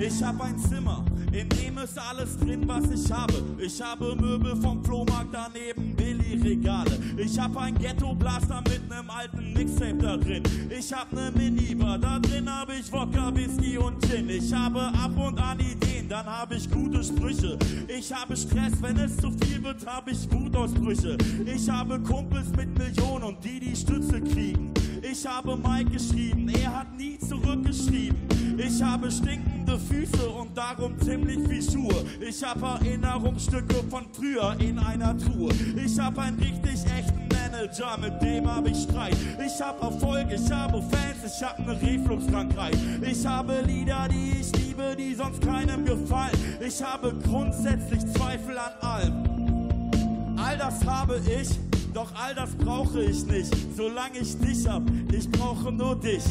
Ich 0.00 0.22
hab 0.22 0.40
ein 0.40 0.58
Zimmer, 0.58 1.04
in 1.32 1.48
dem 1.48 1.78
ist 1.78 1.98
alles 1.98 2.38
drin, 2.38 2.62
was 2.66 2.90
ich 2.90 3.10
habe. 3.12 3.34
Ich 3.58 3.80
habe 3.80 4.16
Möbel 4.16 4.56
vom 4.56 4.82
Flohmarkt 4.84 5.32
daneben, 5.32 5.94
Billy-Regale. 5.94 6.98
Ich 7.16 7.38
hab 7.38 7.56
ein 7.56 7.76
Ghetto-Blaster 7.78 8.62
mit 8.68 8.88
nem 8.88 9.08
alten 9.10 9.52
Mixtape 9.52 9.98
da 9.98 10.16
drin. 10.16 10.42
Ich 10.70 10.92
hab 10.92 11.12
ne 11.12 11.30
Minibar, 11.34 11.98
da 11.98 12.18
drin 12.18 12.48
hab 12.50 12.70
ich 12.70 12.90
Wodka, 12.92 13.34
Whisky 13.34 13.78
und 13.78 14.04
Gin. 14.06 14.28
Ich 14.28 14.52
habe 14.52 14.80
ab 14.80 15.12
und 15.16 15.38
an 15.38 15.60
Ideen, 15.60 16.08
dann 16.08 16.26
hab 16.26 16.52
ich 16.52 16.70
gute 16.70 17.02
Sprüche. 17.02 17.58
Ich 17.88 18.12
habe 18.12 18.36
Stress, 18.36 18.72
wenn 18.80 18.96
es 18.98 19.16
zu 19.16 19.30
viel 19.30 19.62
wird, 19.62 19.86
hab 19.86 20.08
ich 20.08 20.30
Wutausbrüche. 20.32 21.16
Ich 21.44 21.68
habe 21.68 22.00
Kumpels 22.00 22.48
mit 22.56 22.76
Millionen 22.78 23.24
und 23.24 23.44
die, 23.44 23.60
die 23.60 23.76
Stütze 23.76 24.20
kriegen. 24.20 24.72
Ich 25.10 25.26
habe 25.26 25.56
Mike 25.56 25.90
geschrieben, 25.90 26.48
er 26.50 26.80
hat 26.80 26.96
nie 26.96 27.18
zurückgeschrieben. 27.18 28.18
Ich 28.58 28.82
habe 28.82 29.10
stinkende 29.10 29.78
Füße 29.78 30.28
und 30.28 30.56
darum 30.56 31.00
ziemlich 31.00 31.38
viel 31.48 31.62
Schuhe. 31.62 32.04
Ich 32.20 32.42
habe 32.44 32.66
Erinnerungsstücke 32.84 33.76
von 33.88 34.06
früher 34.12 34.54
in 34.58 34.78
einer 34.78 35.16
Truhe. 35.16 35.50
Ich 35.82 35.98
habe 35.98 36.20
einen 36.20 36.38
richtig 36.38 36.84
echten 36.84 37.28
Manager, 37.32 37.96
mit 37.98 38.20
dem 38.20 38.50
habe 38.50 38.68
ich 38.68 38.82
Streit. 38.82 39.16
Ich 39.44 39.60
habe 39.62 39.80
Erfolg, 39.80 40.26
ich 40.30 40.50
habe 40.50 40.82
Fans, 40.82 41.36
ich 41.36 41.42
habe 41.42 41.62
eine 41.62 41.80
Refluxkrankheit. 41.80 42.76
Ich 43.02 43.24
habe 43.24 43.62
Lieder, 43.66 44.08
die 44.10 44.40
ich 44.40 44.52
liebe, 44.56 44.94
die 44.96 45.14
sonst 45.14 45.40
keinem 45.40 45.84
gefallen. 45.86 46.36
Ich 46.60 46.82
habe 46.82 47.14
grundsätzlich 47.24 48.00
Zweifel 48.12 48.58
an 48.58 48.72
allem. 48.82 50.36
All 50.36 50.58
das 50.58 50.84
habe 50.84 51.20
ich 51.26 51.67
doch 51.94 52.08
all 52.14 52.34
das 52.34 52.50
brauche 52.50 53.02
ich 53.02 53.24
nicht, 53.26 53.54
solange 53.76 54.18
ich 54.18 54.38
dich 54.38 54.66
hab. 54.68 54.82
Ich 55.12 55.30
brauche 55.30 55.72
nur 55.72 55.96
dich. 55.96 56.24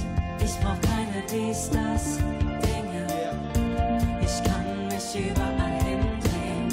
Ich 0.43 0.55
brauch 0.59 0.79
keine 0.81 1.23
dies, 1.31 1.69
das, 1.69 2.17
Dinge. 2.17 3.07
Ich 4.21 4.43
kann 4.43 4.87
mich 4.87 5.31
überall 5.31 5.77
hindrehen. 5.83 6.69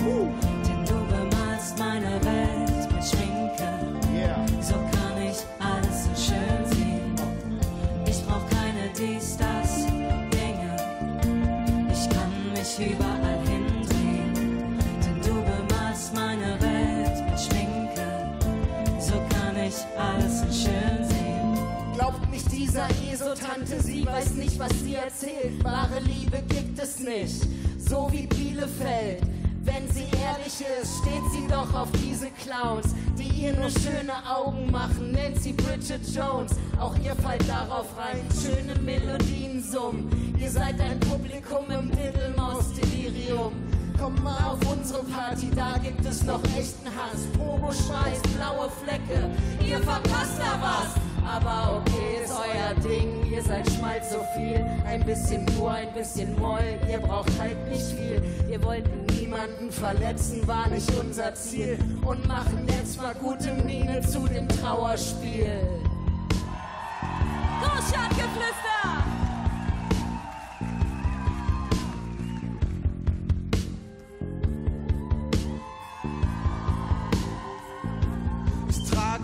Denn 0.66 0.84
du 0.84 0.94
bemalst 1.08 1.78
meine 1.78 2.22
Welt 2.24 2.92
mit 2.92 3.04
Schminke. 3.04 3.70
So 4.60 4.74
kann 4.74 5.22
ich 5.22 5.38
alles 5.58 6.04
so 6.04 6.32
schön 6.32 6.64
sehen. 6.66 7.14
Ich 8.06 8.24
brauch 8.24 8.46
keine 8.50 8.90
dies, 8.96 9.36
das, 9.36 9.86
Dinge. 9.86 10.76
Ich 11.90 12.08
kann 12.10 12.32
mich 12.52 12.92
überall 12.92 13.23
Glaubt 22.74 22.88
nicht 22.88 23.12
dieser 23.12 23.28
Esotante, 23.30 23.80
sie 23.80 24.04
weiß 24.04 24.30
nicht, 24.34 24.58
was 24.58 24.72
sie 24.82 24.96
erzählt. 24.96 25.62
Wahre 25.62 26.00
Liebe 26.00 26.42
gibt 26.48 26.76
es 26.80 26.98
nicht, 26.98 27.46
so 27.78 28.08
wie 28.10 28.26
Bielefeld. 28.26 29.22
Wenn 29.62 29.88
sie 29.92 30.06
ehrlich 30.20 30.60
ist, 30.82 30.98
steht 30.98 31.22
sie 31.32 31.46
doch 31.48 31.72
auf 31.72 31.88
diese 32.04 32.30
Clowns, 32.30 32.94
die 33.16 33.44
ihr 33.44 33.52
nur 33.52 33.70
schöne 33.70 34.14
Augen 34.28 34.72
machen. 34.72 35.12
Nennt 35.12 35.40
sie 35.40 35.52
Bridget 35.52 36.02
Jones, 36.12 36.56
auch 36.80 36.96
ihr 36.98 37.14
fallt 37.14 37.48
darauf 37.48 37.86
rein. 37.96 38.20
Schöne 38.42 38.74
Melodien 38.80 39.62
summen, 39.62 40.34
ihr 40.36 40.50
seid 40.50 40.80
ein 40.80 40.98
Publikum 40.98 41.70
im 41.70 41.92
Diddlemaus-Delirium. 41.92 43.52
Komm 44.00 44.20
mal 44.24 44.50
auf 44.50 44.58
unsere 44.68 45.04
Party, 45.04 45.48
da 45.54 45.78
gibt 45.78 46.04
es 46.04 46.24
noch 46.24 46.42
echten 46.56 46.88
Hass. 46.88 47.22
Probo 47.38 47.70
schmeißt 47.72 48.24
blaue 48.36 48.68
Flecke, 48.82 49.30
ihr 49.64 49.78
verpasst 49.78 50.38
da 50.40 50.58
was. 50.60 51.13
Aber 51.26 51.80
okay, 51.80 52.22
ist 52.22 52.32
euer 52.32 52.74
Ding, 52.82 53.30
ihr 53.30 53.42
seid 53.42 53.70
schmalz 53.70 54.10
so 54.10 54.20
viel. 54.36 54.64
Ein 54.86 55.04
bisschen 55.04 55.46
Dur, 55.46 55.72
ein 55.72 55.92
bisschen 55.92 56.38
Moll, 56.38 56.78
ihr 56.90 56.98
braucht 56.98 57.30
halt 57.38 57.56
nicht 57.68 57.86
viel. 57.86 58.22
Wir 58.46 58.62
wollten 58.62 59.06
niemanden 59.16 59.70
verletzen, 59.70 60.46
war 60.46 60.68
nicht 60.68 60.90
unser 60.94 61.34
Ziel. 61.34 61.78
Und 62.04 62.26
machen 62.28 62.66
jetzt 62.68 63.00
mal 63.00 63.14
gute 63.14 63.52
Miene 63.64 64.00
zu 64.02 64.26
dem 64.28 64.48
Trauerspiel. 64.48 65.60
Großstadtgeflüster! 67.62 68.63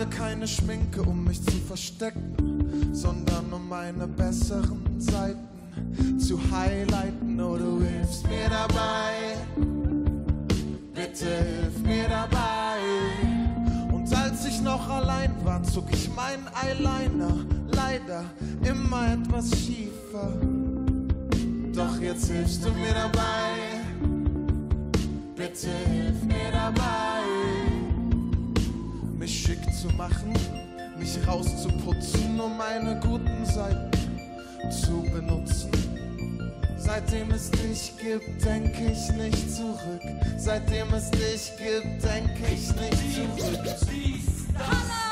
Trage 0.00 0.16
keine 0.16 0.48
Schminke, 0.48 1.02
um 1.02 1.24
mich 1.24 1.42
zu 1.42 1.56
verstecken, 1.66 2.90
sondern 2.92 3.52
um 3.52 3.68
meine 3.68 4.06
besseren 4.06 4.98
Seiten 4.98 6.18
zu 6.18 6.38
highlighten. 6.50 7.40
Oh, 7.40 7.56
du 7.56 7.82
hilfst 7.82 8.26
mir 8.28 8.48
dabei, 8.48 9.36
bitte 10.94 11.26
hilf 11.26 11.78
mir 11.82 12.08
dabei. 12.08 12.78
Und 13.92 14.14
als 14.14 14.46
ich 14.46 14.60
noch 14.62 14.88
allein 14.88 15.34
war, 15.44 15.62
zog 15.62 15.92
ich 15.92 16.08
meinen 16.14 16.46
Eyeliner 16.54 17.44
leider 17.72 18.24
immer 18.62 19.12
etwas 19.12 19.50
schiefer. 19.50 20.32
Doch 21.74 22.00
jetzt 22.00 22.30
hilfst 22.30 22.64
du 22.64 22.70
mir 22.70 22.94
dabei, 22.94 23.82
bitte 25.36 25.68
hilf 25.88 26.22
mir 26.24 26.50
dabei, 26.52 27.22
schick 29.30 29.60
zu 29.72 29.88
machen, 29.96 30.32
mich 30.98 31.18
rauszuputzen, 31.26 32.40
um 32.40 32.56
meine 32.56 32.98
guten 33.00 33.44
Seiten 33.46 33.90
zu 34.70 35.02
benutzen. 35.12 35.70
Seitdem 36.76 37.30
es 37.30 37.50
dich 37.50 37.92
gibt, 37.98 38.44
denk 38.44 38.74
ich 38.74 39.12
nicht 39.16 39.54
zurück. 39.54 40.02
Seitdem 40.36 40.92
es 40.94 41.10
dich 41.10 41.52
gibt, 41.56 42.02
denk 42.02 42.30
ich 42.40 42.74
nicht 42.74 43.14
zurück. 43.14 43.60
You, 43.90 44.66
you, 44.66 45.09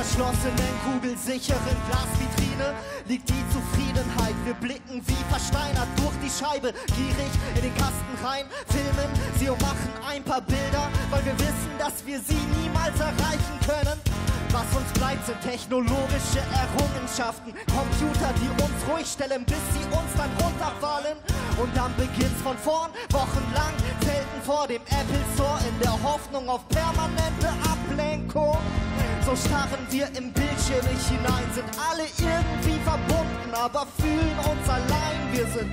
verschlossenen, 0.00 0.72
kugelsicheren 0.80 1.76
Glasvitrine 1.86 2.72
liegt 3.06 3.28
die 3.28 3.44
Zufriedenheit. 3.52 4.34
Wir 4.46 4.54
blicken 4.54 5.02
wie 5.04 5.22
versteinert 5.28 5.88
durch 6.00 6.16
die 6.24 6.32
Scheibe, 6.32 6.72
gierig 6.96 7.32
in 7.54 7.62
den 7.68 7.74
Kasten 7.76 8.16
rein, 8.24 8.46
filmen 8.72 9.10
sie 9.38 9.50
und 9.50 9.60
machen 9.60 9.92
ein 10.08 10.24
paar 10.24 10.40
Bilder, 10.40 10.88
weil 11.10 11.22
wir 11.26 11.38
wissen, 11.38 11.70
dass 11.78 12.00
wir 12.06 12.18
sie 12.18 12.40
niemals 12.62 12.98
erreichen 12.98 13.56
können. 13.60 14.00
Was 14.52 14.66
uns 14.74 14.90
bleibt, 14.96 15.26
sind 15.26 15.40
technologische 15.42 16.42
Errungenschaften. 16.48 17.52
Computer, 17.68 18.32
die 18.40 18.50
uns 18.56 18.80
ruhig 18.88 19.06
stellen, 19.06 19.44
bis 19.44 19.62
sie 19.76 19.84
uns 19.92 20.10
dann 20.16 20.32
runterfallen. 20.40 21.16
Und 21.60 21.70
dann 21.76 21.92
beginnt's 22.00 22.40
von 22.42 22.56
vorn, 22.56 22.90
wochenlang, 23.12 23.74
Zelten 24.00 24.40
vor 24.42 24.66
dem 24.66 24.82
Apple 24.88 25.24
Store 25.36 25.60
in 25.68 25.78
der 25.78 25.92
Hoffnung 26.02 26.48
auf 26.48 26.66
permanente 26.68 27.52
Ablenkung. 27.68 28.58
So 29.24 29.36
starren 29.36 29.86
wir 29.90 30.06
im 30.16 30.32
Bildschirm 30.32 30.84
nicht 30.90 31.06
hinein, 31.06 31.44
sind 31.54 31.68
alle 31.78 32.04
irgendwie 32.18 32.78
verbunden, 32.82 33.52
aber 33.52 33.86
fühlen 34.00 34.36
uns 34.38 34.68
allein. 34.68 35.20
Wir 35.30 35.46
sind 35.46 35.70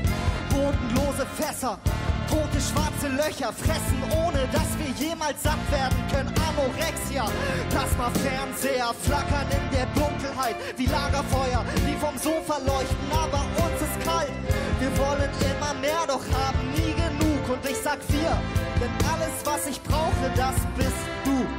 bodenlose 0.51 1.25
Fässer, 1.37 1.79
tote 2.29 2.59
schwarze 2.61 3.07
Löcher, 3.07 3.51
fressen 3.53 4.03
ohne 4.13 4.45
dass 4.51 4.67
wir 4.77 4.91
jemals 4.99 5.41
satt 5.41 5.63
werden 5.71 5.97
können. 6.11 6.33
Anorexia, 6.47 7.25
Plasma-Fernseher 7.69 8.93
flackern 9.01 9.47
in 9.49 9.65
der 9.71 9.87
Dunkelheit 9.95 10.55
wie 10.75 10.85
Lagerfeuer, 10.85 11.63
die 11.87 11.95
vom 11.97 12.17
Sofa 12.17 12.59
leuchten, 12.59 13.09
aber 13.11 13.41
uns 13.63 13.81
ist 13.81 13.97
kalt. 14.05 14.31
Wir 14.79 14.91
wollen 14.99 15.31
immer 15.49 15.73
mehr, 15.81 16.05
doch 16.05 16.21
haben 16.35 16.61
nie 16.75 16.93
genug. 16.93 17.41
Und 17.49 17.63
ich 17.69 17.77
sag 17.77 17.99
wir, 18.09 18.37
denn 18.81 18.91
alles, 19.09 19.33
was 19.45 19.65
ich 19.67 19.81
brauche, 19.81 20.27
das 20.35 20.55
bist 20.75 21.01
du. 21.23 21.56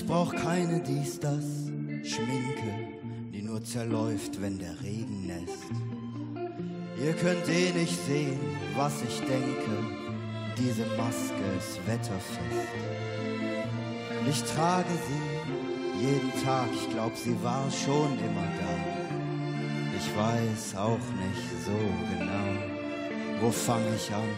Ich 0.00 0.06
brauch 0.06 0.34
keine 0.34 0.80
dies, 0.80 1.18
das 1.20 1.44
Schminke, 2.04 2.72
die 3.32 3.42
nur 3.42 3.62
zerläuft, 3.62 4.40
wenn 4.40 4.58
der 4.58 4.80
Regen 4.82 5.26
nässt. 5.26 5.66
Ihr 7.04 7.12
könnt 7.12 7.48
eh 7.48 7.72
nicht 7.78 7.98
sehen, 8.06 8.38
was 8.76 9.02
ich 9.02 9.18
denke, 9.20 9.70
diese 10.56 10.86
Maske 10.96 11.42
ist 11.58 11.86
wetterfest. 11.86 12.40
Und 14.20 14.28
ich 14.28 14.42
trage 14.44 14.88
sie 15.08 15.29
jeden 16.00 16.32
Tag, 16.42 16.68
ich 16.74 16.88
glaub, 16.90 17.14
sie 17.16 17.36
war 17.42 17.70
schon 17.70 18.18
immer 18.18 18.48
da. 18.58 18.74
Ich 19.96 20.16
weiß 20.16 20.76
auch 20.76 21.06
nicht 21.22 21.48
so 21.64 21.78
genau, 22.18 22.48
wo 23.40 23.50
fang 23.50 23.82
ich 23.94 24.12
an, 24.12 24.30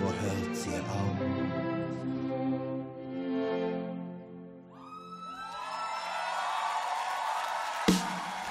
wo 0.00 0.06
hört 0.06 0.56
sie 0.56 0.70
auf. 0.70 1.16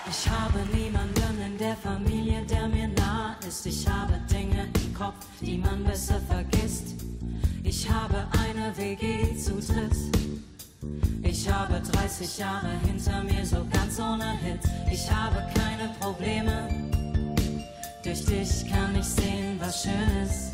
Ich 0.08 0.29
habe 0.29 0.60
niemanden 0.71 1.41
in 1.45 1.58
der 1.58 1.75
Familie, 1.75 2.45
der 2.45 2.67
mir 2.67 2.88
nah 2.89 3.36
ist. 3.47 3.65
Ich 3.65 3.88
habe 3.88 4.19
Dinge 4.31 4.67
im 4.86 4.93
Kopf, 4.93 5.25
die 5.41 5.58
man 5.58 5.84
besser 5.84 6.21
vergisst. 6.29 6.95
Ich 7.63 7.89
habe 7.89 8.27
eine 8.39 8.77
WG 8.77 9.36
zu 9.36 9.55
dritt. 9.55 10.44
Ich 11.45 11.51
habe 11.51 11.79
30 11.79 12.39
Jahre 12.39 12.71
hinter 12.88 13.21
mir, 13.21 13.45
so 13.45 13.63
ganz 13.71 13.99
ohne 13.99 14.36
Hit. 14.39 14.62
Ich 14.91 15.12
habe 15.12 15.47
keine 15.53 15.93
Probleme. 15.99 16.67
Durch 18.03 18.25
dich 18.25 18.67
kann 18.67 18.95
ich 18.95 19.05
sehen, 19.05 19.60
was 19.60 19.84
schön 19.84 20.23
ist. 20.23 20.53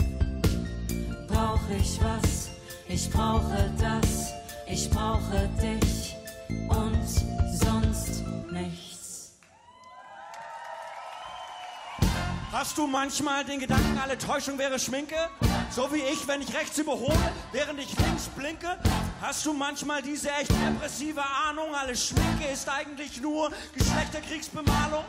Brauch 1.30 1.62
ich 1.70 1.98
was? 2.04 2.50
Ich 2.90 3.10
brauche 3.10 3.72
das. 3.80 4.34
Ich 4.68 4.90
brauche 4.90 5.48
dich 5.62 6.18
und 6.68 7.08
sonst 7.54 8.26
nichts. 8.52 9.32
Hast 12.52 12.78
du 12.78 12.86
manchmal 12.86 13.46
den 13.46 13.62
Gedanken, 13.62 13.98
alle 13.98 14.18
Täuschung 14.18 14.58
wäre 14.58 14.78
Schminke? 14.78 15.30
So 15.70 15.94
wie 15.94 16.02
ich, 16.02 16.28
wenn 16.28 16.42
ich 16.42 16.54
rechts 16.54 16.78
überhole, 16.78 17.32
während 17.54 17.80
ich 17.80 17.98
links 17.98 18.28
blinke? 18.36 18.78
Hast 19.22 19.46
du 19.46 19.54
manchmal 19.54 20.02
diese 20.02 20.32
echt 20.32 20.50
depressive 20.50 21.22
Ahnung, 21.48 21.76
alle 21.76 21.96
Schminke 21.96 22.48
ist 22.52 22.68
eigentlich 22.68 23.22
nur 23.22 23.52
Geschlechterkriegsbemalung? 23.72 25.06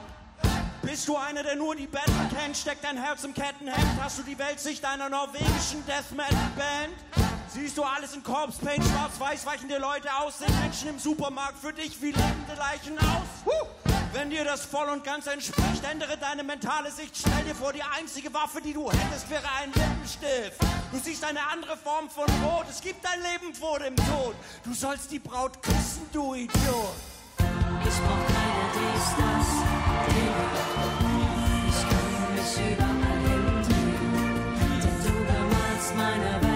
Bist 0.83 1.09
du 1.09 1.16
einer, 1.16 1.42
der 1.42 1.57
nur 1.57 1.75
die 1.75 1.87
Battle 1.87 2.12
kennt? 2.37 2.55
Steckt 2.55 2.85
dein 2.85 3.03
Herz 3.03 3.25
im 3.25 3.33
Kettenhemd? 3.33 4.03
Hast 4.03 4.18
du 4.18 4.22
die 4.22 4.38
Weltsicht 4.38 4.85
einer 4.85 5.09
norwegischen 5.09 5.83
Death 5.87 6.11
Metal 6.11 6.51
Band? 6.55 6.92
Siehst 7.48 7.79
du 7.79 7.85
alles 7.85 8.14
in 8.14 8.22
Corpse 8.22 8.62
Paint, 8.62 8.85
schwarz-weiß 8.85 9.46
weichen 9.46 9.68
dir 9.68 9.79
Leute 9.79 10.09
aus? 10.20 10.40
Sind 10.40 10.61
Menschen 10.61 10.90
im 10.90 10.98
Supermarkt 10.98 11.59
für 11.59 11.72
dich 11.72 12.01
wie 12.03 12.12
lebende 12.12 12.55
Leichen 12.59 12.98
aus? 12.98 13.46
Huh! 13.46 13.92
Wenn 14.12 14.29
dir 14.29 14.44
das 14.44 14.66
voll 14.66 14.88
und 14.90 15.05
ganz 15.05 15.27
entspricht, 15.27 15.83
ändere 15.90 16.18
deine 16.18 16.44
mentale 16.44 16.90
Sicht. 16.90 17.16
Stell 17.16 17.44
dir 17.44 17.55
vor, 17.55 17.72
die 17.72 17.83
einzige 17.83 18.33
Waffe, 18.35 18.61
die 18.61 18.75
du 18.75 18.90
hättest, 18.90 19.31
wäre 19.31 19.44
ein 19.59 19.72
Lippenstift. 19.72 20.61
Du 20.92 20.98
siehst 20.98 21.25
eine 21.25 21.40
andere 21.51 21.79
Form 21.79 22.11
von 22.11 22.27
Rot. 22.44 22.66
Es 22.68 22.83
gibt 22.83 23.07
ein 23.07 23.20
Leben 23.22 23.55
vor 23.55 23.79
dem 23.79 23.96
Tod. 23.96 24.35
Du 24.64 24.75
sollst 24.75 25.11
die 25.11 25.18
Braut 25.18 25.62
küssen, 25.62 26.07
du 26.12 26.35
Idiot. 26.35 26.94
Ich 27.38 27.98
brauch 28.01 28.27
keine 28.29 28.64
Dinge. 28.75 28.92
Ich 31.68 31.83
kann 31.88 32.35
mich 32.35 32.53
überall 32.72 33.18
hindrehen, 33.31 34.81
denn 34.83 34.96
du 35.03 35.12
bemalst 35.25 35.96
meine 35.96 36.42
Welt 36.42 36.52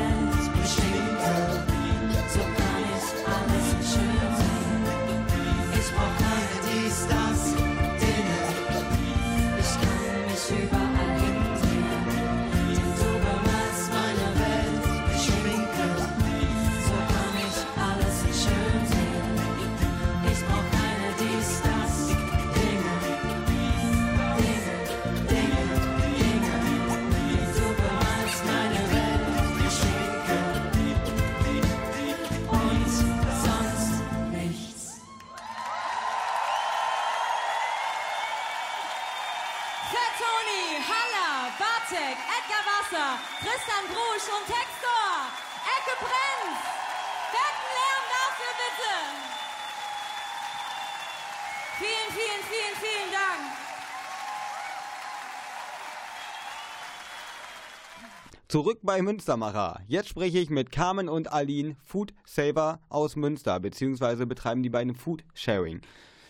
Zurück 58.57 58.79
bei 58.83 59.03
Münstermacher. 59.03 59.83
Jetzt 59.87 60.09
spreche 60.09 60.39
ich 60.39 60.49
mit 60.49 60.73
Carmen 60.73 61.11
und 61.11 61.31
Aline, 61.31 61.77
Food 61.85 62.15
Saver 62.25 62.81
aus 62.89 63.15
Münster, 63.15 63.61
beziehungsweise 63.61 64.27
betreiben 64.27 64.63
die 64.63 64.71
beiden 64.71 64.95
Food 64.95 65.25
Sharing. 65.35 65.83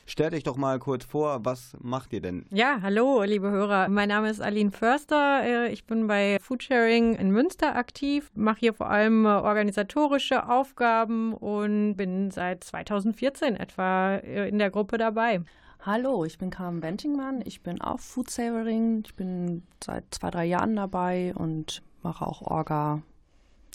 Stellt 0.06 0.34
euch 0.34 0.42
doch 0.42 0.56
mal 0.56 0.80
kurz 0.80 1.04
vor, 1.04 1.44
was 1.44 1.76
macht 1.78 2.12
ihr 2.12 2.20
denn? 2.20 2.44
Ja, 2.50 2.80
hallo, 2.82 3.22
liebe 3.22 3.48
Hörer. 3.48 3.88
Mein 3.88 4.08
Name 4.08 4.28
ist 4.28 4.42
Aline 4.42 4.72
Förster. 4.72 5.44
Äh, 5.44 5.72
ich 5.72 5.84
bin 5.84 6.08
bei 6.08 6.38
Foodsharing 6.42 7.14
in 7.14 7.30
Münster 7.30 7.76
aktiv, 7.76 8.32
mache 8.34 8.58
hier 8.58 8.74
vor 8.74 8.90
allem 8.90 9.24
äh, 9.24 9.28
organisatorische 9.28 10.48
Aufgaben 10.48 11.32
und 11.32 11.94
bin 11.94 12.32
seit 12.32 12.64
2014 12.64 13.54
etwa 13.54 14.16
äh, 14.16 14.48
in 14.48 14.58
der 14.58 14.70
Gruppe 14.70 14.98
dabei. 14.98 15.42
Hallo, 15.78 16.24
ich 16.24 16.38
bin 16.38 16.50
Carmen 16.50 16.80
Bentingmann. 16.80 17.40
Ich 17.44 17.60
bin 17.60 17.80
auch 17.80 18.00
Foodsavering. 18.00 19.04
Ich 19.06 19.14
bin 19.14 19.62
seit 19.80 20.12
zwei, 20.12 20.32
drei 20.32 20.44
Jahren 20.44 20.74
dabei 20.74 21.32
und 21.36 21.84
mache 22.06 22.24
auch 22.24 22.40
Orga, 22.40 23.02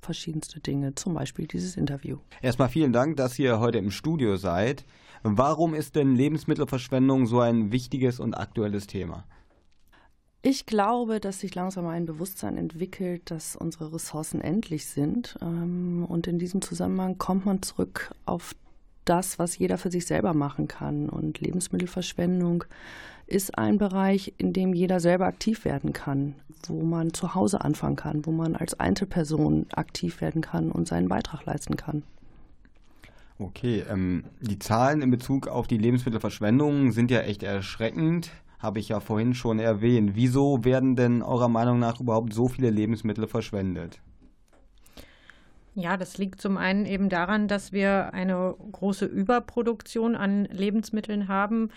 verschiedenste 0.02 0.62
Dinge, 0.62 0.96
zum 0.96 1.14
Beispiel 1.14 1.48
dieses 1.48 1.76
Interview. 1.76 2.18
Erstmal 2.42 2.70
vielen 2.70 2.94
Dank, 2.94 3.18
dass 3.18 3.38
ihr 3.38 3.60
heute 3.60 3.78
im 3.78 3.92
Studio 3.92 4.38
seid. 4.38 4.86
Warum 5.22 5.76
ist 5.76 5.96
denn 5.96 6.16
Lebensmittelverschwendung 6.16 7.28
so 7.28 7.42
ein 7.42 7.72
wichtiges 7.74 8.20
und 8.22 8.34
aktuelles 8.34 8.88
Thema? 8.88 9.26
Ich 10.44 10.66
glaube, 10.66 11.20
dass 11.20 11.42
sich 11.42 11.54
langsam 11.54 11.86
ein 11.88 12.06
Bewusstsein 12.06 12.58
entwickelt, 12.58 13.30
dass 13.30 13.56
unsere 13.56 13.94
Ressourcen 13.94 14.42
endlich 14.42 14.88
sind. 14.88 15.38
Ähm, 15.42 16.06
und 16.08 16.26
in 16.26 16.40
diesem 16.40 16.62
Zusammenhang 16.62 17.20
kommt 17.20 17.46
man 17.46 17.62
zurück 17.62 18.16
auf 18.26 18.56
das, 19.06 19.38
was 19.40 19.58
jeder 19.58 19.78
für 19.78 19.92
sich 19.92 20.08
selber 20.08 20.34
machen 20.34 20.68
kann. 20.68 21.10
Und 21.10 21.42
Lebensmittelverschwendung 21.42 22.64
ist 23.32 23.58
ein 23.58 23.78
Bereich, 23.78 24.34
in 24.38 24.54
dem 24.54 24.74
jeder 24.74 25.00
selber 25.00 25.26
aktiv 25.26 25.66
werden 25.66 25.94
kann, 25.94 26.36
wo 26.68 26.84
man 26.84 27.14
zu 27.14 27.34
Hause 27.34 27.62
anfangen 27.62 27.96
kann, 27.96 28.26
wo 28.26 28.32
man 28.32 28.56
als 28.56 28.80
Einzelperson 28.80 29.68
aktiv 29.74 30.22
werden 30.22 30.42
kann 30.42 30.72
und 30.72 30.88
seinen 30.88 31.08
Beitrag 31.08 31.46
leisten 31.46 31.78
kann. 31.78 32.04
Okay, 33.40 33.84
ähm, 33.90 34.26
die 34.40 34.60
Zahlen 34.60 35.02
in 35.02 35.10
Bezug 35.10 35.48
auf 35.48 35.66
die 35.66 35.78
Lebensmittelverschwendung 35.78 36.92
sind 36.92 37.10
ja 37.10 37.22
echt 37.22 37.42
erschreckend, 37.42 38.30
habe 38.60 38.80
ich 38.80 38.90
ja 38.90 39.00
vorhin 39.00 39.34
schon 39.34 39.58
erwähnt. 39.58 40.12
Wieso 40.14 40.64
werden 40.64 40.96
denn 40.96 41.24
eurer 41.24 41.50
Meinung 41.50 41.80
nach 41.80 42.00
überhaupt 42.00 42.34
so 42.34 42.48
viele 42.48 42.70
Lebensmittel 42.70 43.28
verschwendet? 43.28 44.00
Ja, 45.74 45.96
das 45.96 46.18
liegt 46.18 46.42
zum 46.42 46.58
einen 46.58 46.86
eben 46.86 47.08
daran, 47.08 47.48
dass 47.48 47.72
wir 47.72 48.14
eine 48.14 48.56
große 48.74 49.06
Überproduktion 49.06 50.16
an 50.16 50.46
Lebensmitteln 50.46 51.30
haben. 51.30 51.70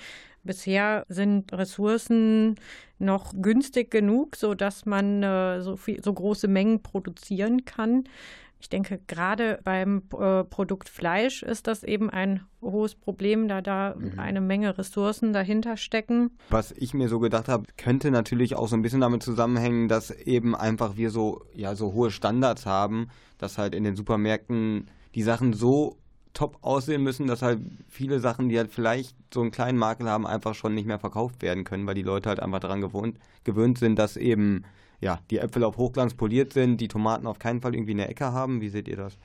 Bisher 0.44 1.04
sind 1.08 1.52
Ressourcen 1.52 2.56
noch 2.98 3.32
günstig 3.40 3.90
genug, 3.90 4.36
sodass 4.36 4.86
man 4.86 5.22
äh, 5.22 5.60
so, 5.62 5.76
viel, 5.76 6.02
so 6.02 6.12
große 6.12 6.48
Mengen 6.48 6.82
produzieren 6.82 7.64
kann. 7.64 8.04
Ich 8.64 8.70
denke, 8.70 8.98
gerade 9.06 9.60
beim 9.62 10.04
äh, 10.18 10.42
Produkt 10.42 10.88
Fleisch 10.88 11.42
ist 11.42 11.66
das 11.66 11.82
eben 11.82 12.08
ein 12.08 12.40
hohes 12.62 12.94
Problem, 12.94 13.46
da 13.46 13.60
da 13.60 13.94
mhm. 13.94 14.18
eine 14.18 14.40
Menge 14.40 14.78
Ressourcen 14.78 15.34
dahinter 15.34 15.76
stecken. 15.76 16.30
Was 16.48 16.72
ich 16.72 16.94
mir 16.94 17.10
so 17.10 17.18
gedacht 17.18 17.48
habe, 17.48 17.64
könnte 17.76 18.10
natürlich 18.10 18.54
auch 18.54 18.68
so 18.68 18.76
ein 18.76 18.80
bisschen 18.80 19.02
damit 19.02 19.22
zusammenhängen, 19.22 19.88
dass 19.88 20.10
eben 20.10 20.56
einfach 20.56 20.96
wir 20.96 21.10
so, 21.10 21.42
ja, 21.52 21.74
so 21.74 21.92
hohe 21.92 22.10
Standards 22.10 22.64
haben, 22.64 23.08
dass 23.36 23.58
halt 23.58 23.74
in 23.74 23.84
den 23.84 23.96
Supermärkten 23.96 24.88
die 25.14 25.22
Sachen 25.22 25.52
so 25.52 25.98
top 26.34 26.58
aussehen 26.62 27.02
müssen, 27.02 27.26
dass 27.26 27.42
halt 27.42 27.60
viele 27.88 28.20
Sachen, 28.20 28.48
die 28.48 28.58
halt 28.58 28.70
vielleicht 28.70 29.16
so 29.32 29.40
einen 29.40 29.50
kleinen 29.50 29.78
Makel 29.78 30.08
haben, 30.08 30.26
einfach 30.26 30.54
schon 30.54 30.74
nicht 30.74 30.86
mehr 30.86 30.98
verkauft 30.98 31.40
werden 31.42 31.64
können, 31.64 31.86
weil 31.86 31.94
die 31.94 32.02
Leute 32.02 32.28
halt 32.28 32.40
einfach 32.40 32.60
daran 32.60 32.80
gewohnt, 32.80 33.18
gewöhnt 33.44 33.78
sind, 33.78 33.96
dass 33.98 34.16
eben 34.16 34.64
ja, 35.00 35.20
die 35.30 35.38
Äpfel 35.38 35.64
auf 35.64 35.76
Hochglanz 35.76 36.14
poliert 36.14 36.52
sind, 36.52 36.80
die 36.80 36.88
Tomaten 36.88 37.26
auf 37.26 37.38
keinen 37.38 37.60
Fall 37.60 37.74
irgendwie 37.74 37.92
eine 37.92 38.08
Ecke 38.08 38.32
haben. 38.32 38.60
Wie 38.60 38.68
seht 38.68 38.88
ihr 38.88 38.96
das? 38.96 39.18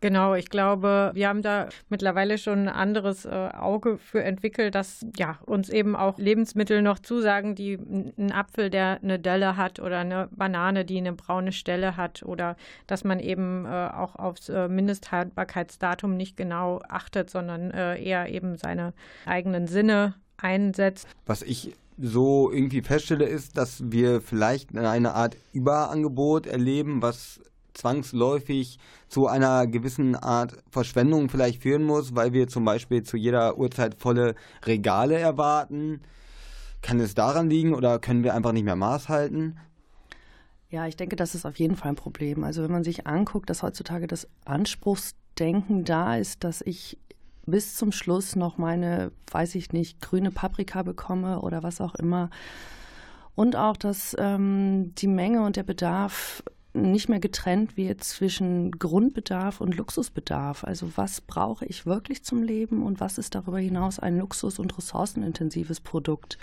Genau, 0.00 0.34
ich 0.34 0.50
glaube, 0.50 1.10
wir 1.14 1.28
haben 1.28 1.42
da 1.42 1.68
mittlerweile 1.88 2.38
schon 2.38 2.60
ein 2.60 2.68
anderes 2.68 3.24
äh, 3.24 3.30
Auge 3.30 3.98
für 3.98 4.22
entwickelt, 4.22 4.74
dass 4.74 5.06
ja 5.16 5.38
uns 5.46 5.68
eben 5.68 5.96
auch 5.96 6.18
Lebensmittel 6.18 6.82
noch 6.82 6.98
zusagen, 6.98 7.54
die 7.54 7.78
einen 7.78 8.32
Apfel, 8.32 8.68
der 8.68 9.00
eine 9.02 9.18
Delle 9.18 9.56
hat 9.56 9.80
oder 9.80 9.98
eine 10.00 10.28
Banane, 10.32 10.84
die 10.84 10.98
eine 10.98 11.12
braune 11.12 11.52
Stelle 11.52 11.96
hat 11.96 12.22
oder 12.22 12.56
dass 12.86 13.04
man 13.04 13.20
eben 13.20 13.64
äh, 13.64 13.68
auch 13.68 14.16
aufs 14.16 14.48
äh, 14.48 14.68
Mindesthaltbarkeitsdatum 14.68 16.16
nicht 16.16 16.36
genau 16.36 16.80
achtet, 16.88 17.30
sondern 17.30 17.70
äh, 17.70 18.02
eher 18.02 18.28
eben 18.28 18.56
seine 18.56 18.92
eigenen 19.24 19.66
Sinne 19.66 20.14
einsetzt. 20.36 21.08
Was 21.24 21.42
ich 21.42 21.74
so 21.98 22.50
irgendwie 22.52 22.82
feststelle, 22.82 23.24
ist, 23.24 23.56
dass 23.56 23.90
wir 23.90 24.20
vielleicht 24.20 24.76
eine 24.76 25.14
Art 25.14 25.36
Überangebot 25.52 26.46
erleben, 26.46 27.00
was 27.00 27.40
zwangsläufig 27.76 28.78
zu 29.08 29.26
einer 29.26 29.66
gewissen 29.66 30.16
Art 30.16 30.56
Verschwendung 30.70 31.28
vielleicht 31.28 31.62
führen 31.62 31.84
muss, 31.84 32.14
weil 32.14 32.32
wir 32.32 32.48
zum 32.48 32.64
Beispiel 32.64 33.02
zu 33.02 33.16
jeder 33.16 33.58
Uhrzeit 33.58 33.94
volle 33.94 34.34
Regale 34.64 35.18
erwarten. 35.18 36.00
Kann 36.82 37.00
es 37.00 37.14
daran 37.14 37.50
liegen 37.50 37.74
oder 37.74 37.98
können 37.98 38.24
wir 38.24 38.34
einfach 38.34 38.52
nicht 38.52 38.64
mehr 38.64 38.76
Maß 38.76 39.08
halten? 39.08 39.56
Ja, 40.68 40.86
ich 40.86 40.96
denke, 40.96 41.16
das 41.16 41.34
ist 41.34 41.46
auf 41.46 41.58
jeden 41.58 41.76
Fall 41.76 41.90
ein 41.90 41.96
Problem. 41.96 42.42
Also 42.44 42.62
wenn 42.62 42.72
man 42.72 42.84
sich 42.84 43.06
anguckt, 43.06 43.48
dass 43.50 43.62
heutzutage 43.62 44.06
das 44.06 44.28
Anspruchsdenken 44.44 45.84
da 45.84 46.16
ist, 46.16 46.44
dass 46.44 46.60
ich 46.60 46.98
bis 47.46 47.76
zum 47.76 47.92
Schluss 47.92 48.34
noch 48.34 48.58
meine, 48.58 49.12
weiß 49.30 49.54
ich 49.54 49.72
nicht, 49.72 50.00
grüne 50.00 50.32
Paprika 50.32 50.82
bekomme 50.82 51.40
oder 51.40 51.62
was 51.62 51.80
auch 51.80 51.94
immer. 51.94 52.30
Und 53.36 53.54
auch, 53.54 53.76
dass 53.76 54.16
ähm, 54.18 54.94
die 54.96 55.06
Menge 55.06 55.44
und 55.44 55.56
der 55.56 55.62
Bedarf 55.62 56.42
nicht 56.76 57.08
mehr 57.08 57.20
getrennt 57.20 57.76
wird 57.76 58.04
zwischen 58.04 58.72
Grundbedarf 58.72 59.60
und 59.60 59.76
Luxusbedarf. 59.76 60.64
Also 60.64 60.96
was 60.96 61.20
brauche 61.20 61.64
ich 61.64 61.86
wirklich 61.86 62.22
zum 62.22 62.42
Leben 62.42 62.82
und 62.82 63.00
was 63.00 63.18
ist 63.18 63.34
darüber 63.34 63.58
hinaus 63.58 63.98
ein 63.98 64.18
luxus- 64.18 64.58
und 64.58 64.76
ressourcenintensives 64.76 65.80
Produkt. 65.80 66.38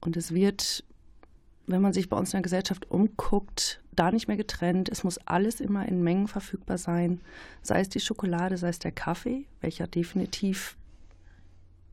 Und 0.00 0.16
es 0.16 0.34
wird, 0.34 0.84
wenn 1.66 1.80
man 1.80 1.92
sich 1.92 2.08
bei 2.08 2.16
uns 2.16 2.30
in 2.30 2.38
der 2.38 2.42
Gesellschaft 2.42 2.90
umguckt, 2.90 3.80
da 3.96 4.12
nicht 4.12 4.28
mehr 4.28 4.36
getrennt. 4.36 4.88
Es 4.88 5.04
muss 5.04 5.18
alles 5.18 5.60
immer 5.60 5.86
in 5.86 6.02
Mengen 6.02 6.28
verfügbar 6.28 6.78
sein, 6.78 7.20
sei 7.62 7.80
es 7.80 7.88
die 7.88 8.00
Schokolade, 8.00 8.58
sei 8.58 8.68
es 8.68 8.78
der 8.78 8.92
Kaffee, 8.92 9.46
welcher 9.60 9.86
definitiv 9.86 10.76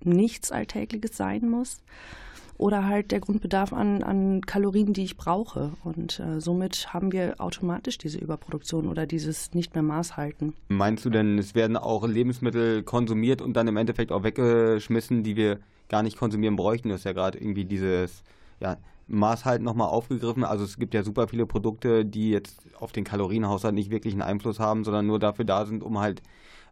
nichts 0.02 0.52
Alltägliches 0.52 1.16
sein 1.16 1.50
muss. 1.50 1.82
Oder 2.58 2.86
halt 2.86 3.12
der 3.12 3.20
Grundbedarf 3.20 3.74
an, 3.74 4.04
an 4.04 4.42
Kalorien, 4.42 4.94
die 4.94 5.04
ich 5.04 5.18
brauche. 5.18 5.72
Und 5.84 6.20
äh, 6.20 6.40
somit 6.40 6.94
haben 6.94 7.12
wir 7.12 7.36
automatisch 7.40 7.98
diese 7.98 8.20
Überproduktion 8.20 8.88
oder 8.88 9.06
dieses 9.06 9.54
nicht 9.54 9.74
mehr 9.74 9.84
Maß 9.84 10.18
halten. 10.18 10.54
Meinst 10.70 11.04
du 11.06 11.10
denn, 11.10 11.38
es 11.38 11.56
werden 11.56 11.78
auch 11.78 12.08
Lebensmittel 12.08 12.84
konsumiert 12.84 13.42
und 13.42 13.54
dann 13.54 13.68
im 13.68 13.78
Endeffekt 13.78 14.12
auch 14.12 14.24
weggeschmissen, 14.24 15.24
die 15.24 15.36
wir 15.36 15.60
gar 15.90 16.04
nicht 16.04 16.18
konsumieren 16.18 16.56
bräuchten? 16.56 16.90
Das 16.90 17.00
ist 17.02 17.06
ja 17.06 17.14
gerade 17.14 17.38
irgendwie 17.38 17.66
dieses, 17.66 18.24
ja, 18.60 18.78
Maß 19.08 19.46
halt 19.46 19.62
nochmal 19.62 19.90
aufgegriffen. 19.90 20.44
Also 20.44 20.64
es 20.64 20.78
gibt 20.78 20.94
ja 20.94 21.04
super 21.04 21.28
viele 21.28 21.46
Produkte, 21.46 22.06
die 22.06 22.30
jetzt 22.30 22.62
auf 22.80 22.92
den 22.92 23.04
Kalorienhaushalt 23.04 23.76
nicht 23.76 23.92
wirklich 23.92 24.14
einen 24.14 24.22
Einfluss 24.22 24.60
haben, 24.60 24.84
sondern 24.84 25.08
nur 25.08 25.20
dafür 25.20 25.46
da 25.46 25.66
sind, 25.66 25.84
um 25.84 26.00
halt 26.00 26.22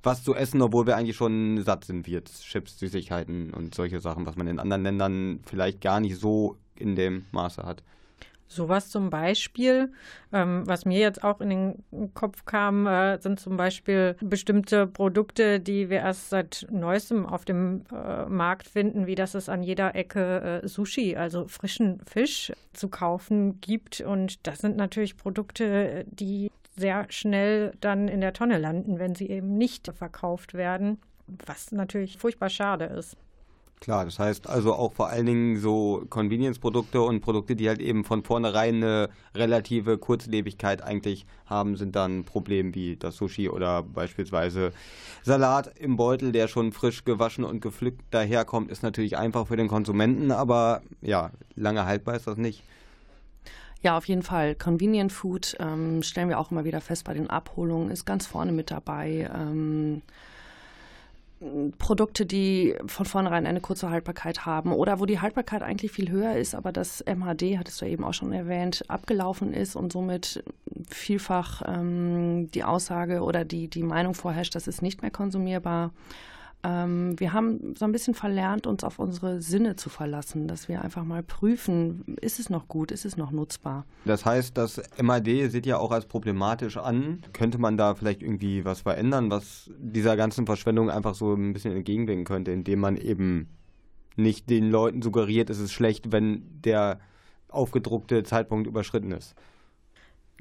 was 0.04 0.24
zu 0.24 0.36
essen, 0.36 0.62
obwohl 0.62 0.88
wir 0.88 0.98
eigentlich 0.98 1.16
schon 1.16 1.62
satt 1.64 1.86
sind, 1.86 2.08
wie 2.08 2.12
jetzt 2.12 2.44
Chips, 2.44 2.80
Süßigkeiten 2.80 3.54
und 3.54 3.76
solche 3.76 4.00
Sachen, 4.00 4.26
was 4.26 4.36
man 4.36 4.48
in 4.48 4.60
anderen 4.60 4.84
Ländern 4.84 5.40
vielleicht 5.46 5.82
gar 5.82 6.00
nicht 6.00 6.18
so 6.18 6.58
in 6.76 6.96
dem 6.96 7.26
Maße 7.32 7.64
hat. 7.64 7.84
Sowas 8.52 8.90
zum 8.90 9.10
Beispiel, 9.10 9.94
ähm, 10.34 10.64
was 10.66 10.84
mir 10.84 11.00
jetzt 11.00 11.24
auch 11.24 11.40
in 11.40 11.50
den 11.50 12.14
Kopf 12.14 12.44
kam, 12.44 12.86
äh, 12.86 13.18
sind 13.18 13.40
zum 13.40 13.56
Beispiel 13.56 14.18
bestimmte 14.20 14.88
Produkte, 14.88 15.62
die 15.62 15.90
wir 15.90 16.00
erst 16.00 16.32
seit 16.32 16.68
neuestem 16.70 17.26
auf 17.26 17.46
dem 17.46 17.84
äh, 17.94 18.26
Markt 18.26 18.68
finden, 18.68 19.08
wie 19.08 19.16
dass 19.16 19.36
es 19.36 19.48
an 19.48 19.64
jeder 19.64 19.96
Ecke 19.96 20.62
äh, 20.64 20.68
Sushi, 20.68 21.16
also 21.16 21.48
frischen 21.48 22.02
Fisch 22.06 22.52
zu 22.74 22.90
kaufen 22.90 23.62
gibt. 23.62 24.02
Und 24.02 24.46
das 24.46 24.60
sind 24.60 24.76
natürlich 24.76 25.16
Produkte, 25.16 26.04
die 26.10 26.52
sehr 26.76 27.06
schnell 27.10 27.74
dann 27.82 28.08
in 28.08 28.22
der 28.22 28.34
Tonne 28.34 28.58
landen, 28.58 29.00
wenn 29.00 29.16
sie 29.16 29.30
eben 29.30 29.58
nicht 29.58 29.92
verkauft 29.94 30.54
werden, 30.54 31.00
was 31.46 31.72
natürlich 31.72 32.18
furchtbar 32.18 32.50
schade 32.50 32.86
ist. 32.86 33.18
Klar, 33.82 34.06
das 34.06 34.20
heißt 34.20 34.48
also 34.48 34.76
auch 34.76 34.94
vor 34.94 35.10
allen 35.10 35.26
Dingen 35.26 35.58
so 35.58 36.06
Convenience-Produkte 36.08 37.02
und 37.02 37.22
Produkte, 37.22 37.56
die 37.56 37.68
halt 37.68 37.82
eben 37.82 38.04
von 38.04 38.24
vornherein 38.24 38.76
eine 38.76 39.10
relative 39.34 39.98
Kurzlebigkeit 39.98 40.84
eigentlich 40.84 41.26
haben, 41.48 41.76
sind 41.76 41.96
dann 41.96 42.20
ein 42.20 42.24
Problem 42.24 42.76
wie 42.76 42.96
das 42.96 43.16
Sushi 43.18 43.50
oder 43.50 43.82
beispielsweise 43.82 44.72
Salat 45.24 45.80
im 45.80 45.98
Beutel, 45.98 46.32
der 46.32 46.48
schon 46.48 46.74
frisch 46.74 47.06
gewaschen 47.06 47.44
und 47.44 47.60
gepflückt 47.60 48.04
daherkommt, 48.12 48.70
ist 48.70 48.84
natürlich 48.84 49.18
einfach 49.18 49.48
für 49.48 49.58
den 49.58 49.68
Konsumenten, 49.68 50.32
aber 50.32 50.84
ja, 51.02 51.32
lange 51.56 51.84
haltbar 51.84 52.16
ist 52.16 52.28
das 52.28 52.38
nicht. 52.38 52.62
Ja, 53.82 53.98
auf 53.98 54.08
jeden 54.08 54.22
Fall. 54.22 54.56
Convenient 54.56 55.12
Food 55.12 55.56
ähm, 55.60 56.04
stellen 56.04 56.30
wir 56.30 56.40
auch 56.40 56.52
immer 56.52 56.66
wieder 56.66 56.82
fest 56.82 57.04
bei 57.04 57.14
den 57.14 57.30
Abholungen, 57.30 57.90
ist 57.90 58.06
ganz 58.06 58.28
vorne 58.28 58.52
mit 58.52 58.70
dabei. 58.70 59.30
Ähm, 59.34 60.04
Produkte, 61.80 62.28
die 62.28 62.76
von 62.86 63.08
vornherein 63.08 63.48
eine 63.48 63.62
kurze 63.62 63.90
Haltbarkeit 63.90 64.46
haben 64.46 64.72
oder 64.74 65.00
wo 65.00 65.08
die 65.08 65.20
Haltbarkeit 65.20 65.64
eigentlich 65.64 65.92
viel 65.92 66.12
höher 66.12 66.36
ist, 66.36 66.54
aber 66.54 66.72
das 66.72 67.04
MHD, 67.04 67.58
hattest 67.58 67.82
du 67.82 67.86
eben 67.86 68.04
auch 68.04 68.14
schon 68.14 68.32
erwähnt, 68.32 68.84
abgelaufen 68.90 69.52
ist 69.52 69.76
und 69.76 69.92
somit 69.92 70.44
vielfach 70.88 71.64
ähm, 71.66 72.52
die 72.52 72.64
Aussage 72.64 73.22
oder 73.22 73.44
die, 73.44 73.68
die 73.68 73.82
Meinung 73.82 74.14
vorherrscht, 74.14 74.54
das 74.54 74.68
ist 74.68 74.84
nicht 74.84 75.02
mehr 75.02 75.10
konsumierbar. 75.10 75.92
Ähm, 76.64 77.20
wir 77.20 77.34
haben 77.34 77.76
so 77.76 77.86
ein 77.86 77.92
bisschen 77.92 78.14
verlernt, 78.14 78.68
uns 78.68 78.84
auf 78.84 79.00
unsere 79.00 79.42
Sinne 79.42 79.76
zu 79.76 79.90
verlassen, 79.90 80.48
dass 80.48 80.68
wir 80.68 80.82
einfach 80.84 81.04
mal 81.04 81.24
prüfen, 81.24 82.18
ist 82.22 82.40
es 82.40 82.50
noch 82.50 82.68
gut, 82.68 82.92
ist 82.92 83.06
es 83.06 83.18
noch 83.18 83.32
nutzbar. 83.32 83.86
Das 84.06 84.26
heißt, 84.26 84.58
das 84.58 84.82
MAD 85.02 85.50
sieht 85.50 85.66
ja 85.66 85.78
auch 85.78 85.92
als 85.92 86.06
problematisch 86.06 86.78
an. 86.78 87.24
Könnte 87.34 87.58
man 87.58 87.78
da 87.78 87.96
vielleicht 87.96 88.22
irgendwie 88.22 88.64
was 88.64 88.82
verändern, 88.82 89.32
was 89.32 89.72
dieser 89.80 90.16
ganzen 90.16 90.46
Verschwendung 90.46 90.90
einfach 90.90 91.16
so 91.16 91.34
ein 91.34 91.54
bisschen 91.54 91.76
entgegenwirken 91.76 92.26
könnte, 92.26 92.52
indem 92.52 92.80
man 92.80 92.98
eben 92.98 93.48
nicht 94.16 94.50
den 94.50 94.70
Leuten 94.70 95.02
suggeriert, 95.02 95.50
es 95.50 95.60
ist 95.60 95.72
schlecht, 95.72 96.12
wenn 96.12 96.44
der 96.62 97.00
aufgedruckte 97.50 98.24
Zeitpunkt 98.24 98.68
überschritten 98.68 99.12
ist? 99.12 99.36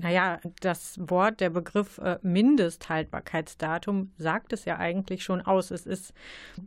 Naja, 0.02 0.40
das 0.60 0.98
Wort, 0.98 1.40
der 1.40 1.50
Begriff 1.50 1.98
äh, 1.98 2.18
Mindesthaltbarkeitsdatum 2.22 4.12
sagt 4.16 4.52
es 4.52 4.64
ja 4.64 4.78
eigentlich 4.78 5.22
schon 5.22 5.42
aus. 5.42 5.70
Es 5.70 5.86
ist 5.86 6.14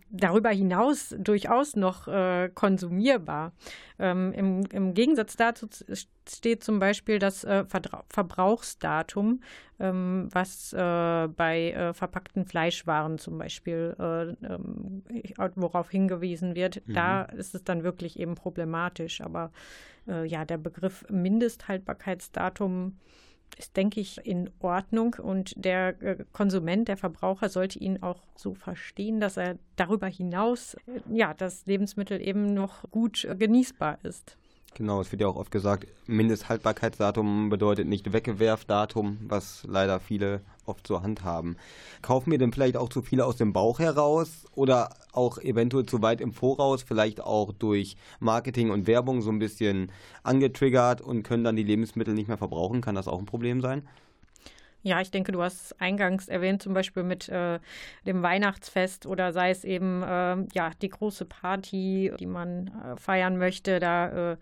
darüber 0.10 0.50
hinaus 0.50 1.16
durchaus 1.18 1.76
noch 1.76 2.08
äh, 2.08 2.50
konsumierbar. 2.54 3.54
Ähm, 3.98 4.34
im, 4.34 4.66
im, 4.72 4.94
Gegensatz 4.94 5.36
dazu 5.36 5.68
steht 6.28 6.64
zum 6.64 6.80
Beispiel 6.80 7.20
das 7.20 7.44
äh, 7.44 7.66
Verbrauchsdatum, 8.10 9.42
ähm, 9.80 10.28
was 10.32 10.74
äh, 10.74 11.28
bei 11.28 11.72
äh, 11.72 11.94
verpackten 11.94 12.46
Fleischwaren 12.46 13.18
zum 13.18 13.38
Beispiel, 13.38 13.96
äh, 14.00 14.46
ähm, 14.46 15.04
worauf 15.56 15.90
hingewiesen 15.90 16.56
wird. 16.56 16.88
Mhm. 16.88 16.94
Da 16.94 17.24
ist 17.24 17.56
es 17.56 17.64
dann 17.64 17.84
wirklich 17.84 18.20
eben 18.20 18.36
problematisch. 18.36 19.22
Aber 19.22 19.52
ja, 20.26 20.44
der 20.44 20.58
Begriff 20.58 21.06
Mindesthaltbarkeitsdatum 21.10 22.98
ist, 23.56 23.78
denke 23.78 24.00
ich, 24.00 24.26
in 24.26 24.50
Ordnung 24.60 25.16
und 25.16 25.54
der 25.56 26.02
äh, 26.02 26.26
Konsument, 26.32 26.88
der 26.88 26.98
Verbraucher 26.98 27.50
sollte 27.50 27.80
ihn 27.80 28.02
auch 28.02 28.22
so 28.36 28.54
verstehen, 28.54 29.20
dass 29.20 29.38
er 29.38 29.58
darüber 29.76 30.08
hinaus, 30.08 30.76
äh, 30.88 31.00
ja, 31.12 31.34
das 31.34 31.66
Lebensmittel 31.66 32.22
eben 32.22 32.54
noch 32.54 32.90
gut 32.92 33.26
äh, 33.26 33.36
genießbar 33.36 34.00
ist. 34.04 34.38
Genau, 34.76 35.02
es 35.02 35.12
wird 35.12 35.22
ja 35.22 35.28
auch 35.28 35.36
oft 35.36 35.52
gesagt, 35.52 35.86
Mindesthaltbarkeitsdatum 36.08 37.50
bedeutet 37.50 37.88
nicht 37.88 38.12
Weggewerfdatum, 38.12 39.20
was 39.28 39.64
leider 39.68 40.00
viele 40.00 40.42
oft 40.66 40.88
zur 40.88 41.04
Hand 41.04 41.24
haben. 41.24 41.58
Kaufen 42.02 42.32
wir 42.32 42.40
denn 42.40 42.52
vielleicht 42.52 42.76
auch 42.78 42.90
zu 42.90 43.04
viele 43.04 43.26
aus 43.26 43.36
dem 43.36 43.54
Bauch 43.54 43.78
heraus 43.78 44.46
oder 44.56 44.90
auch 45.12 45.38
eventuell 45.38 45.86
zu 45.86 46.02
weit 46.02 46.22
im 46.22 46.34
Voraus, 46.34 46.82
vielleicht 46.82 47.22
auch 47.22 47.54
durch 47.54 47.98
Marketing 48.20 48.72
und 48.72 48.88
Werbung 48.88 49.22
so 49.22 49.30
ein 49.30 49.38
bisschen 49.38 49.92
angetriggert 50.24 51.02
und 51.02 51.22
können 51.22 51.44
dann 51.44 51.56
die 51.56 51.64
Lebensmittel 51.64 52.16
nicht 52.16 52.28
mehr 52.28 52.38
verbrauchen? 52.38 52.82
Kann 52.82 52.96
das 52.96 53.08
auch 53.08 53.20
ein 53.20 53.28
Problem 53.28 53.62
sein? 53.62 53.88
Ja, 54.86 55.00
ich 55.00 55.12
denke, 55.12 55.32
du 55.32 55.42
hast 55.42 55.80
eingangs 55.80 56.28
erwähnt, 56.28 56.62
zum 56.62 56.74
Beispiel 56.74 57.04
mit 57.04 57.30
äh, 57.30 57.60
dem 58.06 58.22
Weihnachtsfest 58.22 59.06
oder 59.06 59.32
sei 59.32 59.50
es 59.50 59.64
eben 59.64 60.04
äh, 60.04 60.36
ja 60.54 60.72
die 60.82 60.90
große 60.90 61.24
Party, 61.24 62.12
die 62.20 62.26
man 62.26 62.68
äh, 62.68 62.98
feiern 62.98 63.38
möchte. 63.38 63.80
Da 63.80 64.34
äh, 64.34 64.38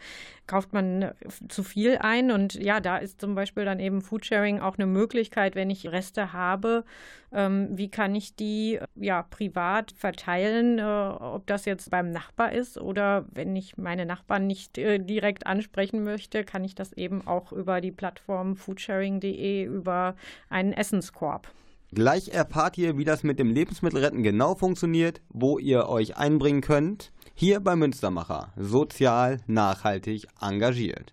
kauft 0.48 0.74
man 0.74 1.04
äh, 1.04 1.14
zu 1.48 1.64
viel 1.64 1.98
ein 2.00 2.32
und 2.32 2.56
ja, 2.56 2.80
da 2.80 2.98
ist 2.98 3.22
zum 3.22 3.36
Beispiel 3.36 3.66
dann 3.66 3.80
eben 3.80 4.02
Foodsharing 4.02 4.60
auch 4.60 4.80
eine 4.80 4.88
Möglichkeit, 4.88 5.54
wenn 5.54 5.70
ich 5.70 5.92
Reste 5.92 6.34
habe, 6.34 6.86
ähm, 7.32 7.70
wie 7.72 7.90
kann 7.90 8.16
ich 8.16 8.36
die 8.36 8.80
ja 8.96 9.24
privat 9.24 9.92
verteilen, 9.92 10.80
äh, 10.80 10.82
ob 10.82 11.46
das 11.48 11.66
jetzt 11.66 11.92
beim 11.92 12.12
Nachbar 12.12 12.52
ist 12.52 12.78
oder 12.80 13.26
wenn 13.32 13.56
ich 13.56 13.78
meine 13.78 14.06
Nachbarn 14.06 14.48
nicht 14.48 14.76
direkt 14.76 15.46
ansprechen 15.46 16.04
möchte, 16.04 16.44
kann 16.44 16.64
ich 16.64 16.76
das 16.76 16.94
eben 16.94 17.26
auch 17.28 17.52
über 17.52 17.80
die 17.80 17.92
Plattform 17.92 18.56
foodsharing.de 18.56 19.64
über 19.64 20.16
einen 20.50 20.74
Essenskorb. 20.74 21.48
Gleich 21.94 22.30
erfahrt 22.30 22.78
ihr, 22.78 22.98
wie 22.98 23.04
das 23.04 23.24
mit 23.24 23.38
dem 23.38 23.52
Lebensmittelretten 23.52 24.24
genau 24.24 24.56
funktioniert, 24.56 25.22
wo 25.30 25.60
ihr 25.60 25.90
euch 25.90 26.16
einbringen 26.16 26.62
könnt. 26.62 27.12
Hier 27.34 27.60
bei 27.60 27.76
Münstermacher. 27.76 28.54
Sozial, 28.56 29.40
nachhaltig, 29.48 30.28
engagiert. 30.40 31.12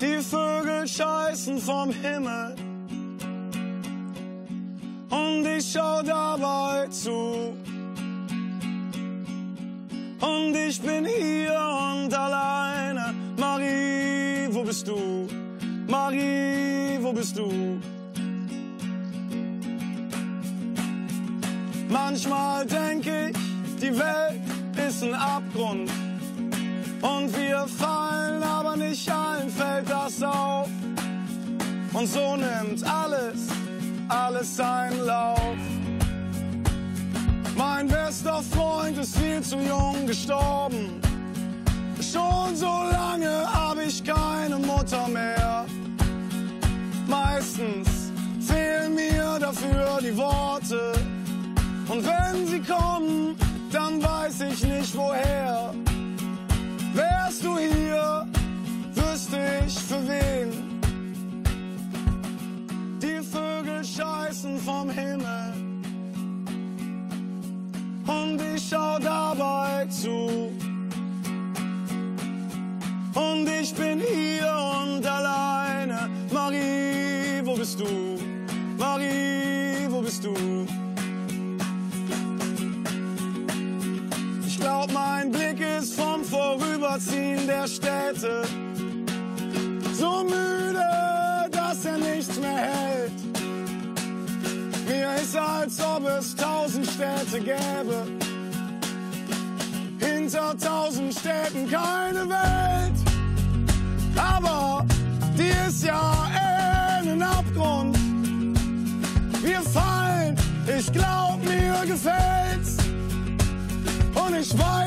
Die 0.00 0.22
Vögel 0.22 0.88
scheißen 0.88 1.58
vom 1.58 1.90
Himmel 1.90 2.56
und 5.10 5.46
ich 5.46 5.72
schau 5.72 6.02
dabei 6.02 6.86
zu. 6.88 7.54
Und 10.20 10.54
ich 10.54 10.80
bin 10.80 11.04
hier 11.04 11.58
und 11.92 12.14
alleine. 12.14 12.65
Bist 14.66 14.88
du? 14.88 15.28
Marie, 15.86 16.98
wo 17.00 17.12
bist 17.12 17.38
du? 17.38 17.80
Manchmal 21.88 22.66
denke 22.66 23.30
ich, 23.30 23.36
die 23.76 23.96
Welt 23.96 24.40
ist 24.88 25.04
ein 25.04 25.14
Abgrund. 25.14 25.88
Und 27.00 27.38
wir 27.38 27.64
fallen, 27.78 28.42
aber 28.42 28.76
nicht 28.76 29.08
allen 29.08 29.50
fällt 29.50 29.88
das 29.88 30.20
auf. 30.20 30.68
Und 31.92 32.08
so 32.08 32.34
nimmt 32.34 32.82
alles, 32.82 33.46
alles 34.08 34.56
seinen 34.56 35.06
Lauf. 35.06 35.56
Mein 37.56 37.86
bester 37.86 38.42
Freund 38.42 38.98
ist 38.98 39.16
viel 39.16 39.40
zu 39.42 39.58
jung 39.60 40.08
gestorben. 40.08 41.05
Schon 42.00 42.54
so 42.54 42.66
lange 42.66 43.46
hab 43.52 43.78
ich 43.78 44.04
keine 44.04 44.58
Mutter 44.58 45.08
mehr. 45.08 45.66
Meistens 47.06 48.12
fehlen 48.40 48.94
mir 48.94 49.38
dafür 49.40 49.98
die 50.02 50.16
Worte. 50.16 50.92
Und 51.88 52.04
wenn 52.04 52.46
sie 52.46 52.60
kommen, 52.60 53.36
dann 53.72 54.02
weiß 54.02 54.40
ich 54.42 54.62
nicht 54.64 54.96
woher. 54.96 55.72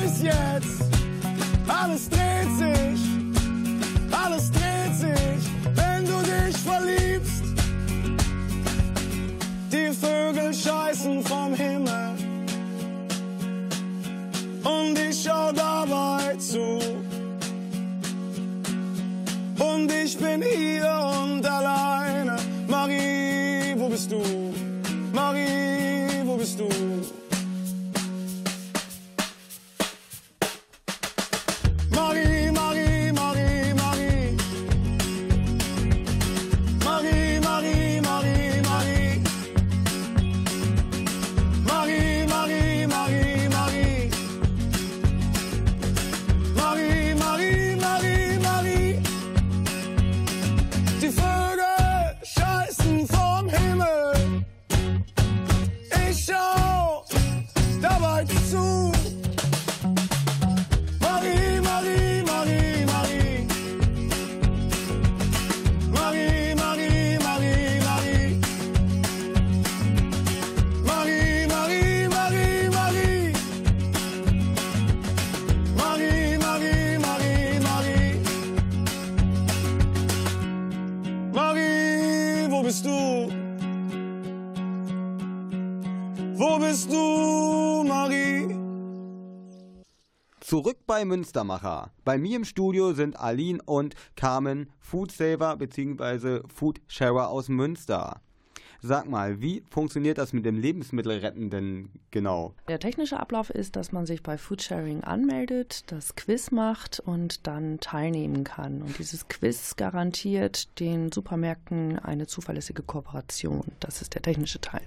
Weiß 0.01 0.21
jetzt, 0.21 0.81
alles 1.67 2.09
dreht 2.09 2.57
sich, 2.57 2.88
bei 90.89 91.05
Münstermacher. 91.05 91.91
Bei 92.03 92.17
mir 92.17 92.35
im 92.35 92.43
Studio 92.43 92.93
sind 92.93 93.19
Aline 93.19 93.61
und 93.63 93.93
Carmen, 94.15 94.71
Foodsaver 94.79 95.55
bzw. 95.55 96.39
Foodsharer 96.47 97.29
aus 97.29 97.47
Münster. 97.47 98.21
Sag 98.81 99.07
mal, 99.07 99.39
wie 99.39 99.61
funktioniert 99.69 100.17
das 100.17 100.33
mit 100.33 100.45
dem 100.45 100.57
Lebensmittelretten 100.57 101.51
denn 101.51 101.89
genau? 102.09 102.55
Der 102.67 102.79
technische 102.79 103.19
Ablauf 103.19 103.51
ist, 103.51 103.75
dass 103.75 103.91
man 103.91 104.07
sich 104.07 104.23
bei 104.23 104.39
Foodsharing 104.39 105.03
anmeldet, 105.03 105.91
das 105.91 106.15
Quiz 106.15 106.49
macht 106.49 106.99
und 106.99 107.45
dann 107.45 107.79
teilnehmen 107.79 108.43
kann. 108.43 108.81
Und 108.81 108.97
dieses 108.97 109.27
Quiz 109.27 109.75
garantiert 109.75 110.79
den 110.79 111.11
Supermärkten 111.11 111.99
eine 111.99 112.25
zuverlässige 112.25 112.81
Kooperation. 112.81 113.73
Das 113.79 114.01
ist 114.01 114.15
der 114.15 114.23
technische 114.23 114.59
Teil. 114.59 114.81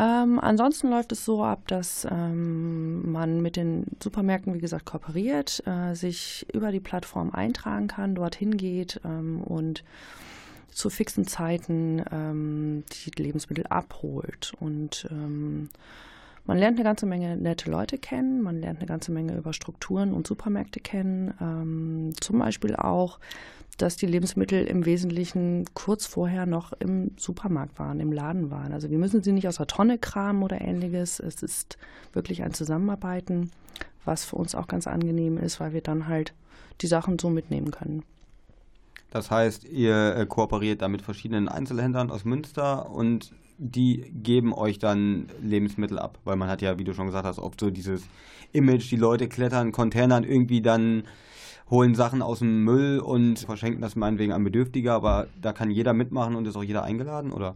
Ähm, 0.00 0.40
ansonsten 0.40 0.88
läuft 0.88 1.12
es 1.12 1.26
so 1.26 1.44
ab, 1.44 1.68
dass 1.68 2.06
ähm, 2.10 3.12
man 3.12 3.42
mit 3.42 3.56
den 3.56 3.84
Supermärkten, 4.02 4.54
wie 4.54 4.60
gesagt, 4.60 4.86
kooperiert, 4.86 5.62
äh, 5.66 5.94
sich 5.94 6.46
über 6.54 6.72
die 6.72 6.80
Plattform 6.80 7.32
eintragen 7.32 7.86
kann, 7.86 8.14
dorthin 8.14 8.56
geht 8.56 8.98
ähm, 9.04 9.42
und 9.42 9.84
zu 10.72 10.88
fixen 10.88 11.26
Zeiten 11.26 12.02
ähm, 12.10 12.84
die 13.04 13.22
Lebensmittel 13.22 13.66
abholt. 13.66 14.52
Und 14.58 15.06
ähm, 15.10 15.68
man 16.46 16.58
lernt 16.58 16.78
eine 16.78 16.84
ganze 16.84 17.06
Menge 17.06 17.36
nette 17.36 17.70
Leute 17.70 17.98
kennen, 17.98 18.42
man 18.42 18.60
lernt 18.60 18.78
eine 18.78 18.86
ganze 18.86 19.12
Menge 19.12 19.36
über 19.36 19.52
Strukturen 19.52 20.12
und 20.12 20.26
Supermärkte 20.26 20.80
kennen. 20.80 21.34
Ähm, 21.40 22.12
zum 22.20 22.38
Beispiel 22.38 22.74
auch, 22.76 23.18
dass 23.78 23.96
die 23.96 24.06
Lebensmittel 24.06 24.64
im 24.64 24.84
Wesentlichen 24.84 25.64
kurz 25.74 26.06
vorher 26.06 26.46
noch 26.46 26.72
im 26.74 27.12
Supermarkt 27.16 27.78
waren, 27.78 28.00
im 28.00 28.12
Laden 28.12 28.50
waren. 28.50 28.72
Also 28.72 28.90
wir 28.90 28.98
müssen 28.98 29.22
sie 29.22 29.32
nicht 29.32 29.48
aus 29.48 29.56
der 29.56 29.66
Tonne 29.66 29.98
kramen 29.98 30.42
oder 30.42 30.60
ähnliches. 30.60 31.20
Es 31.20 31.42
ist 31.42 31.78
wirklich 32.12 32.42
ein 32.42 32.52
Zusammenarbeiten, 32.52 33.50
was 34.04 34.24
für 34.24 34.36
uns 34.36 34.54
auch 34.54 34.66
ganz 34.66 34.86
angenehm 34.86 35.38
ist, 35.38 35.60
weil 35.60 35.72
wir 35.72 35.80
dann 35.80 36.08
halt 36.08 36.34
die 36.80 36.86
Sachen 36.86 37.18
so 37.18 37.30
mitnehmen 37.30 37.70
können. 37.70 38.02
Das 39.10 39.30
heißt, 39.30 39.64
ihr 39.64 40.16
äh, 40.16 40.26
kooperiert 40.26 40.82
da 40.82 40.88
mit 40.88 41.02
verschiedenen 41.02 41.48
Einzelhändlern 41.48 42.10
aus 42.10 42.24
Münster 42.24 42.90
und 42.90 43.32
die 43.62 44.10
geben 44.22 44.54
euch 44.54 44.78
dann 44.78 45.26
Lebensmittel 45.42 45.98
ab, 45.98 46.18
weil 46.24 46.36
man 46.36 46.48
hat 46.48 46.62
ja, 46.62 46.78
wie 46.78 46.84
du 46.84 46.94
schon 46.94 47.06
gesagt 47.06 47.26
hast, 47.26 47.38
oft 47.38 47.60
so 47.60 47.70
dieses 47.70 48.02
Image, 48.52 48.90
die 48.90 48.96
Leute 48.96 49.28
klettern 49.28 49.70
Containern 49.70 50.24
irgendwie 50.24 50.62
dann 50.62 51.04
holen 51.68 51.94
Sachen 51.94 52.22
aus 52.22 52.38
dem 52.38 52.64
Müll 52.64 52.98
und 52.98 53.40
verschenken 53.40 53.82
das 53.82 53.96
meinetwegen 53.96 54.32
an 54.32 54.42
Bedürftige, 54.42 54.92
aber 54.92 55.26
da 55.40 55.52
kann 55.52 55.70
jeder 55.70 55.92
mitmachen 55.92 56.36
und 56.36 56.46
ist 56.46 56.56
auch 56.56 56.64
jeder 56.64 56.84
eingeladen, 56.84 57.32
oder? 57.32 57.54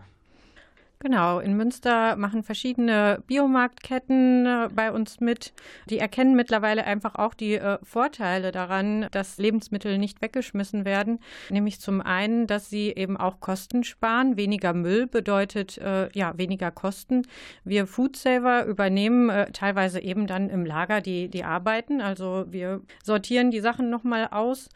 Genau, 1.04 1.38
in 1.38 1.54
Münster 1.54 2.16
machen 2.16 2.42
verschiedene 2.42 3.22
Biomarktketten 3.26 4.46
äh, 4.46 4.68
bei 4.74 4.90
uns 4.90 5.20
mit. 5.20 5.52
Die 5.90 5.98
erkennen 5.98 6.34
mittlerweile 6.34 6.84
einfach 6.86 7.16
auch 7.16 7.34
die 7.34 7.56
äh, 7.56 7.76
Vorteile 7.82 8.52
daran, 8.52 9.08
dass 9.10 9.36
Lebensmittel 9.36 9.98
nicht 9.98 10.22
weggeschmissen 10.22 10.86
werden. 10.86 11.18
Nämlich 11.50 11.78
zum 11.78 12.00
einen, 12.00 12.46
dass 12.46 12.70
sie 12.70 12.88
eben 12.88 13.18
auch 13.18 13.40
Kosten 13.40 13.84
sparen. 13.84 14.38
Weniger 14.38 14.72
Müll 14.72 15.06
bedeutet 15.06 15.76
äh, 15.76 16.08
ja 16.14 16.38
weniger 16.38 16.70
Kosten. 16.70 17.26
Wir 17.64 17.86
Foodsaver 17.86 18.64
übernehmen 18.64 19.30
teilweise 19.52 20.00
eben 20.00 20.26
dann 20.26 20.48
im 20.48 20.64
Lager 20.64 21.02
die, 21.02 21.28
die 21.28 21.44
Arbeiten. 21.44 22.00
Also 22.00 22.46
wir 22.48 22.80
sortieren 23.02 23.50
die 23.50 23.60
Sachen 23.60 23.90
nochmal 23.90 24.28
aus. 24.30 24.70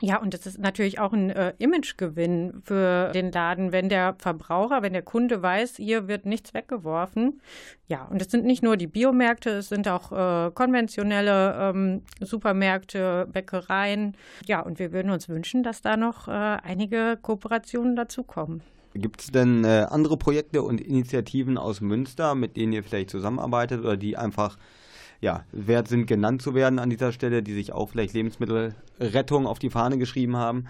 Ja, 0.00 0.18
und 0.18 0.32
das 0.32 0.46
ist 0.46 0.58
natürlich 0.58 0.98
auch 0.98 1.12
ein 1.12 1.30
äh, 1.30 1.52
Imagegewinn 1.58 2.62
für 2.64 3.10
den 3.12 3.32
Laden, 3.32 3.72
wenn 3.72 3.88
der 3.88 4.14
Verbraucher, 4.18 4.82
wenn 4.82 4.92
der 4.92 5.02
Kunde 5.02 5.42
weiß, 5.42 5.76
hier 5.76 6.08
wird 6.08 6.24
nichts 6.24 6.54
weggeworfen. 6.54 7.40
Ja, 7.86 8.06
und 8.06 8.22
es 8.22 8.30
sind 8.30 8.46
nicht 8.46 8.62
nur 8.62 8.76
die 8.76 8.86
Biomärkte, 8.86 9.50
es 9.50 9.68
sind 9.68 9.88
auch 9.88 10.12
äh, 10.12 10.50
konventionelle 10.52 11.70
ähm, 11.74 12.02
Supermärkte, 12.20 13.28
Bäckereien. 13.30 14.16
Ja, 14.46 14.60
und 14.60 14.78
wir 14.78 14.92
würden 14.92 15.10
uns 15.10 15.28
wünschen, 15.28 15.62
dass 15.62 15.82
da 15.82 15.96
noch 15.96 16.28
äh, 16.28 16.30
einige 16.30 17.18
Kooperationen 17.20 17.96
dazukommen. 17.96 18.62
Gibt 18.94 19.20
es 19.20 19.26
denn 19.28 19.64
äh, 19.64 19.86
andere 19.88 20.16
Projekte 20.16 20.62
und 20.62 20.80
Initiativen 20.80 21.58
aus 21.58 21.80
Münster, 21.80 22.34
mit 22.34 22.56
denen 22.56 22.72
ihr 22.72 22.82
vielleicht 22.82 23.10
zusammenarbeitet 23.10 23.80
oder 23.80 23.96
die 23.96 24.16
einfach 24.16 24.56
ja, 25.20 25.44
wert 25.52 25.88
sind, 25.88 26.06
genannt 26.06 26.42
zu 26.42 26.54
werden 26.54 26.78
an 26.78 26.90
dieser 26.90 27.12
Stelle, 27.12 27.42
die 27.42 27.54
sich 27.54 27.72
auch 27.72 27.90
vielleicht 27.90 28.14
Lebensmittelrettung 28.14 29.46
auf 29.46 29.58
die 29.58 29.70
Fahne 29.70 29.98
geschrieben 29.98 30.36
haben? 30.36 30.66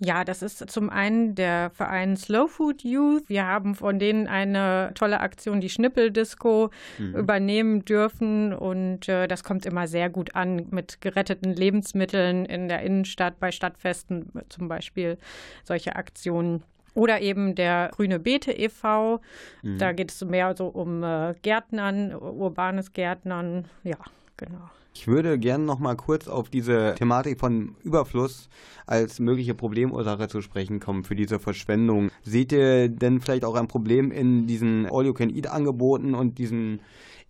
Ja, 0.00 0.22
das 0.22 0.42
ist 0.42 0.70
zum 0.70 0.90
einen 0.90 1.34
der 1.34 1.70
Verein 1.70 2.16
Slow 2.16 2.48
Food 2.48 2.84
Youth. 2.84 3.28
Wir 3.28 3.46
haben 3.46 3.74
von 3.74 3.98
denen 3.98 4.28
eine 4.28 4.92
tolle 4.94 5.18
Aktion, 5.20 5.60
die 5.60 5.68
Schnippeldisco, 5.68 6.70
mhm. 6.98 7.16
übernehmen 7.16 7.84
dürfen. 7.84 8.54
Und 8.54 9.08
äh, 9.08 9.26
das 9.26 9.42
kommt 9.42 9.66
immer 9.66 9.88
sehr 9.88 10.08
gut 10.08 10.36
an 10.36 10.68
mit 10.70 11.00
geretteten 11.00 11.52
Lebensmitteln 11.52 12.44
in 12.44 12.68
der 12.68 12.82
Innenstadt, 12.82 13.40
bei 13.40 13.50
Stadtfesten 13.50 14.30
zum 14.48 14.68
Beispiel. 14.68 15.18
Solche 15.64 15.96
Aktionen. 15.96 16.62
Oder 16.98 17.20
eben 17.20 17.54
der 17.54 17.90
Grüne 17.94 18.18
Beete 18.18 18.50
e.V. 18.50 19.20
Mhm. 19.62 19.78
Da 19.78 19.92
geht 19.92 20.10
es 20.10 20.24
mehr 20.24 20.56
so 20.56 20.66
um 20.66 21.04
äh, 21.04 21.34
Gärtnern, 21.42 22.12
urbanes 22.12 22.92
Gärtnern. 22.92 23.66
Ja, 23.84 23.98
genau. 24.36 24.68
Ich 24.94 25.06
würde 25.06 25.38
gerne 25.38 25.62
noch 25.62 25.78
mal 25.78 25.94
kurz 25.94 26.26
auf 26.26 26.50
diese 26.50 26.96
Thematik 26.96 27.38
von 27.38 27.76
Überfluss 27.84 28.48
als 28.84 29.20
mögliche 29.20 29.54
Problemursache 29.54 30.26
zu 30.26 30.42
sprechen 30.42 30.80
kommen 30.80 31.04
für 31.04 31.14
diese 31.14 31.38
Verschwendung. 31.38 32.10
Seht 32.24 32.50
ihr 32.50 32.88
denn 32.88 33.20
vielleicht 33.20 33.44
auch 33.44 33.54
ein 33.54 33.68
Problem 33.68 34.10
in 34.10 34.48
diesen 34.48 34.86
All-You-Can-Eat-Angeboten 34.90 36.16
und 36.16 36.38
diesen 36.38 36.80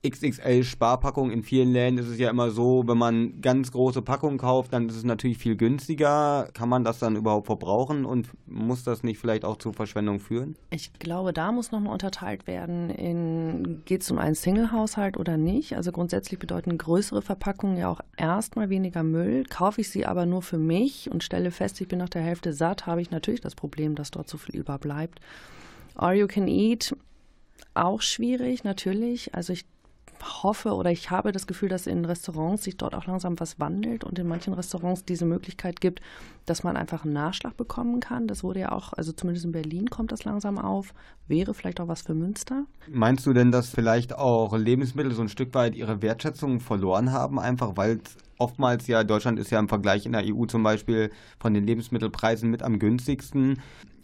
XXL-Sparpackung. 0.07 1.30
In 1.30 1.42
vielen 1.42 1.72
Läden 1.72 1.99
ist 1.99 2.07
es 2.07 2.18
ja 2.18 2.30
immer 2.30 2.51
so, 2.51 2.84
wenn 2.86 2.99
man 2.99 3.40
ganz 3.40 3.72
große 3.72 4.01
Packungen 4.03 4.38
kauft, 4.38 4.72
dann 4.72 4.88
ist 4.88 4.96
es 4.96 5.05
natürlich 5.05 5.38
viel 5.38 5.57
günstiger. 5.57 6.49
Kann 6.55 6.68
man 6.68 6.84
das 6.84 7.01
dann 7.01 7.16
überhaupt 7.16 7.46
verbrauchen 7.46 8.05
und 8.05 8.28
muss 8.46 8.84
das 8.84 9.03
nicht 9.03 9.18
vielleicht 9.18 9.44
auch 9.44 9.57
zu 9.57 9.72
Verschwendung 9.72 10.20
führen? 10.20 10.57
Ich 10.70 10.92
glaube, 10.94 11.32
da 11.32 11.51
muss 11.51 11.72
nochmal 11.72 11.92
unterteilt 11.92 12.46
werden, 12.46 13.82
geht 13.86 14.03
es 14.03 14.11
um 14.11 14.18
einen 14.18 14.36
Single-Haushalt 14.36 15.16
oder 15.16 15.36
nicht. 15.36 15.74
Also 15.76 15.90
grundsätzlich 15.90 16.38
bedeuten 16.38 16.78
größere 16.78 17.20
Verpackungen 17.20 17.76
ja 17.76 17.88
auch 17.88 18.01
erstmal 18.16 18.70
weniger 18.70 19.03
Müll. 19.03 19.44
Kaufe 19.49 19.80
ich 19.80 19.90
sie 19.90 20.07
aber 20.07 20.26
nur 20.26 20.42
für 20.42 20.59
mich 20.59 21.11
und 21.11 21.24
stelle 21.24 21.51
fest, 21.51 21.80
ich 21.80 21.88
bin 21.88 21.99
nach 21.99 22.09
der 22.09 22.22
Hälfte 22.22 22.53
satt, 22.53 22.86
habe 22.86 23.03
ich 23.03 23.11
natürlich 23.11 23.40
das 23.40 23.57
Problem, 23.57 23.96
dass 23.96 24.12
dort 24.12 24.28
so 24.28 24.38
viel 24.38 24.55
überbleibt. 24.57 25.20
All 25.96 26.14
you 26.14 26.28
can 26.28 26.46
eat, 26.46 26.94
auch 27.74 28.01
schwierig, 28.01 28.62
natürlich. 28.62 29.34
Also 29.34 29.53
ich 29.53 29.64
hoffe 30.23 30.75
oder 30.75 30.91
ich 30.91 31.11
habe 31.11 31.33
das 31.33 31.47
Gefühl, 31.47 31.69
dass 31.69 31.87
in 31.87 32.05
Restaurants 32.05 32.64
sich 32.64 32.77
dort 32.77 32.95
auch 32.95 33.07
langsam 33.07 33.39
was 33.41 33.59
wandelt 33.59 34.05
und 34.05 34.19
in 34.19 34.27
manchen 34.27 34.55
Restaurants 34.55 35.05
diese 35.05 35.25
Möglichkeit 35.25 35.81
gibt, 35.81 36.01
dass 36.47 36.62
man 36.62 36.77
einfach 36.77 37.05
einen 37.05 37.12
Nachschlag 37.12 37.57
bekommen 37.57 38.01
kann. 38.01 38.27
Das 38.27 38.43
wurde 38.43 38.61
ja 38.61 38.73
auch, 38.73 38.93
also 38.93 39.12
zumindest 39.12 39.47
in 39.47 39.53
Berlin 39.53 39.91
kommt 39.91 40.12
das 40.12 40.25
langsam 40.25 40.59
auf. 40.59 40.95
Wäre 41.27 41.55
vielleicht 41.55 41.81
auch 41.81 41.89
was 41.89 42.03
für 42.03 42.14
Münster. 42.14 42.64
Meinst 42.91 43.27
du 43.27 43.33
denn, 43.33 43.51
dass 43.51 43.69
vielleicht 43.69 44.14
auch 44.14 44.57
Lebensmittel 44.57 45.12
so 45.12 45.23
ein 45.23 45.29
Stück 45.29 45.55
weit 45.55 45.75
ihre 45.75 46.03
Wertschätzung 46.03 46.61
verloren 46.61 47.12
haben, 47.12 47.39
einfach 47.39 47.77
weil 47.77 48.01
oftmals 48.39 48.87
ja, 48.87 49.05
Deutschland 49.05 49.39
ist 49.39 49.51
ja 49.51 49.59
im 49.59 49.69
Vergleich 49.69 50.07
in 50.07 50.12
der 50.12 50.25
EU 50.25 50.47
zum 50.47 50.62
Beispiel 50.62 51.11
von 51.39 51.55
den 51.55 51.66
Lebensmittelpreisen 51.66 52.51
mit 52.51 52.62
am 52.62 52.79
günstigsten. 52.79 53.61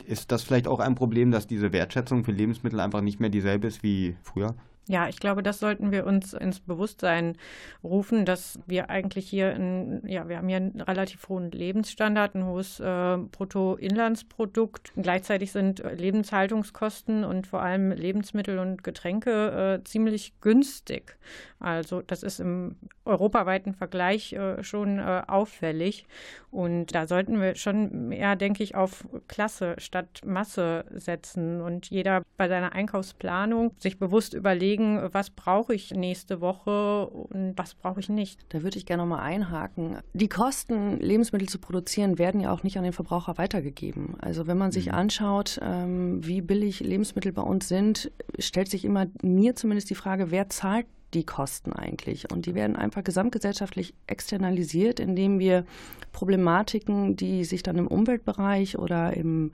Ist 0.07 0.33
das 0.33 0.43
vielleicht 0.43 0.69
auch 0.69 0.81
ein 0.81 0.95
Problem, 0.95 1.31
dass 1.31 1.47
diese 1.47 1.73
Wertschätzung 1.73 2.25
für 2.25 2.33
Lebensmittel 2.33 2.81
einfach 2.81 3.01
nicht 3.01 3.21
mehr 3.21 3.31
dieselbe 3.31 3.69
ist 3.69 3.83
wie 3.83 4.17
früher? 4.23 4.55
Ja, 4.87 5.09
ich 5.09 5.19
glaube, 5.19 5.43
das 5.43 5.61
sollten 5.61 5.93
wir 5.93 6.05
uns 6.05 6.35
ins 6.35 6.61
Bewusstsein 6.61 7.39
rufen, 7.83 8.27
dass 8.27 8.59
wir 8.67 8.91
eigentlich 8.91 9.27
hier, 9.27 9.53
in, 9.53 10.03
ja, 10.07 10.29
wir 10.29 10.37
haben 10.37 10.49
hier 10.49 10.59
einen 10.59 10.81
relativ 10.81 11.27
hohen 11.29 11.51
Lebensstandard, 11.51 12.35
ein 12.35 12.45
hohes 12.45 12.81
äh, 12.81 13.17
Bruttoinlandsprodukt. 13.17 14.93
Gleichzeitig 14.97 15.53
sind 15.53 15.83
Lebenshaltungskosten 15.83 17.25
und 17.25 17.47
vor 17.47 17.63
allem 17.63 17.93
Lebensmittel 17.93 18.59
und 18.59 18.85
Getränke 18.85 19.81
äh, 19.81 19.85
ziemlich 19.85 20.39
günstig. 20.43 21.17
Also 21.65 22.03
das 22.03 22.23
ist 22.23 22.41
im 22.41 22.77
europaweiten 23.05 23.75
Vergleich 23.75 24.33
äh, 24.35 24.63
schon 24.63 24.99
äh, 24.99 25.23
auffällig. 25.27 26.07
Und 26.51 26.95
da 26.95 27.07
sollten 27.07 27.41
wir 27.41 27.57
schon 27.57 28.09
mehr, 28.09 28.37
denke 28.37 28.63
ich, 28.63 28.75
auf 28.75 29.09
Klasse 29.27 29.75
statt 29.79 30.21
Masse 30.25 30.85
setzen 30.95 31.61
und 31.61 31.91
jeder 31.91 32.23
bei 32.37 32.49
seiner 32.49 32.73
Einkaufsplanung 32.73 33.73
sich 33.79 33.99
bewusst 33.99 34.35
überlegen, 34.35 35.01
was 35.13 35.31
brauche 35.31 35.75
ich 35.75 35.91
nächste 35.93 36.41
Woche 36.41 37.07
und 37.07 37.55
was 37.57 37.75
brauche 37.75 38.01
ich 38.01 38.09
nicht. 38.09 38.41
Da 38.51 38.63
würde 38.63 38.79
ich 38.79 38.87
gerne 38.87 39.03
nochmal 39.03 39.21
einhaken. 39.21 39.99
Die 40.13 40.29
Kosten, 40.29 41.01
Lebensmittel 41.01 41.49
zu 41.49 41.59
produzieren, 41.59 42.19
werden 42.19 42.41
ja 42.41 42.53
auch 42.53 42.63
nicht 42.63 42.77
an 42.77 42.85
den 42.85 42.93
Verbraucher 42.93 43.37
weitergegeben. 43.39 44.17
Also 44.21 44.47
wenn 44.47 44.59
man 44.59 44.71
sich 44.71 44.87
mhm. 44.87 44.95
anschaut, 44.95 45.59
ähm, 45.63 46.25
wie 46.25 46.41
billig 46.41 46.81
Lebensmittel 46.81 47.33
bei 47.33 47.43
uns 47.43 47.69
sind, 47.69 48.13
stellt 48.39 48.69
sich 48.69 48.85
immer 48.85 49.07
mir 49.23 49.57
zumindest 49.57 49.91
die 49.91 49.95
Frage, 49.95 50.31
wer 50.31 50.49
zahlt 50.49 50.87
die 51.15 51.25
Kosten 51.25 51.73
eigentlich? 51.73 52.31
Und 52.33 52.47
die 52.47 52.55
werden 52.55 52.77
einfach 52.77 53.05
gesamtgesellschaftlich 53.05 53.95
externalisiert, 54.07 55.01
indem 55.01 55.39
wir 55.39 55.65
Problematiken, 56.13 57.17
die 57.17 57.45
sich 57.45 57.63
dann 57.63 57.79
im 57.79 57.87
Umweltbereich 57.87 58.79
oder 58.79 59.15
im 59.15 59.53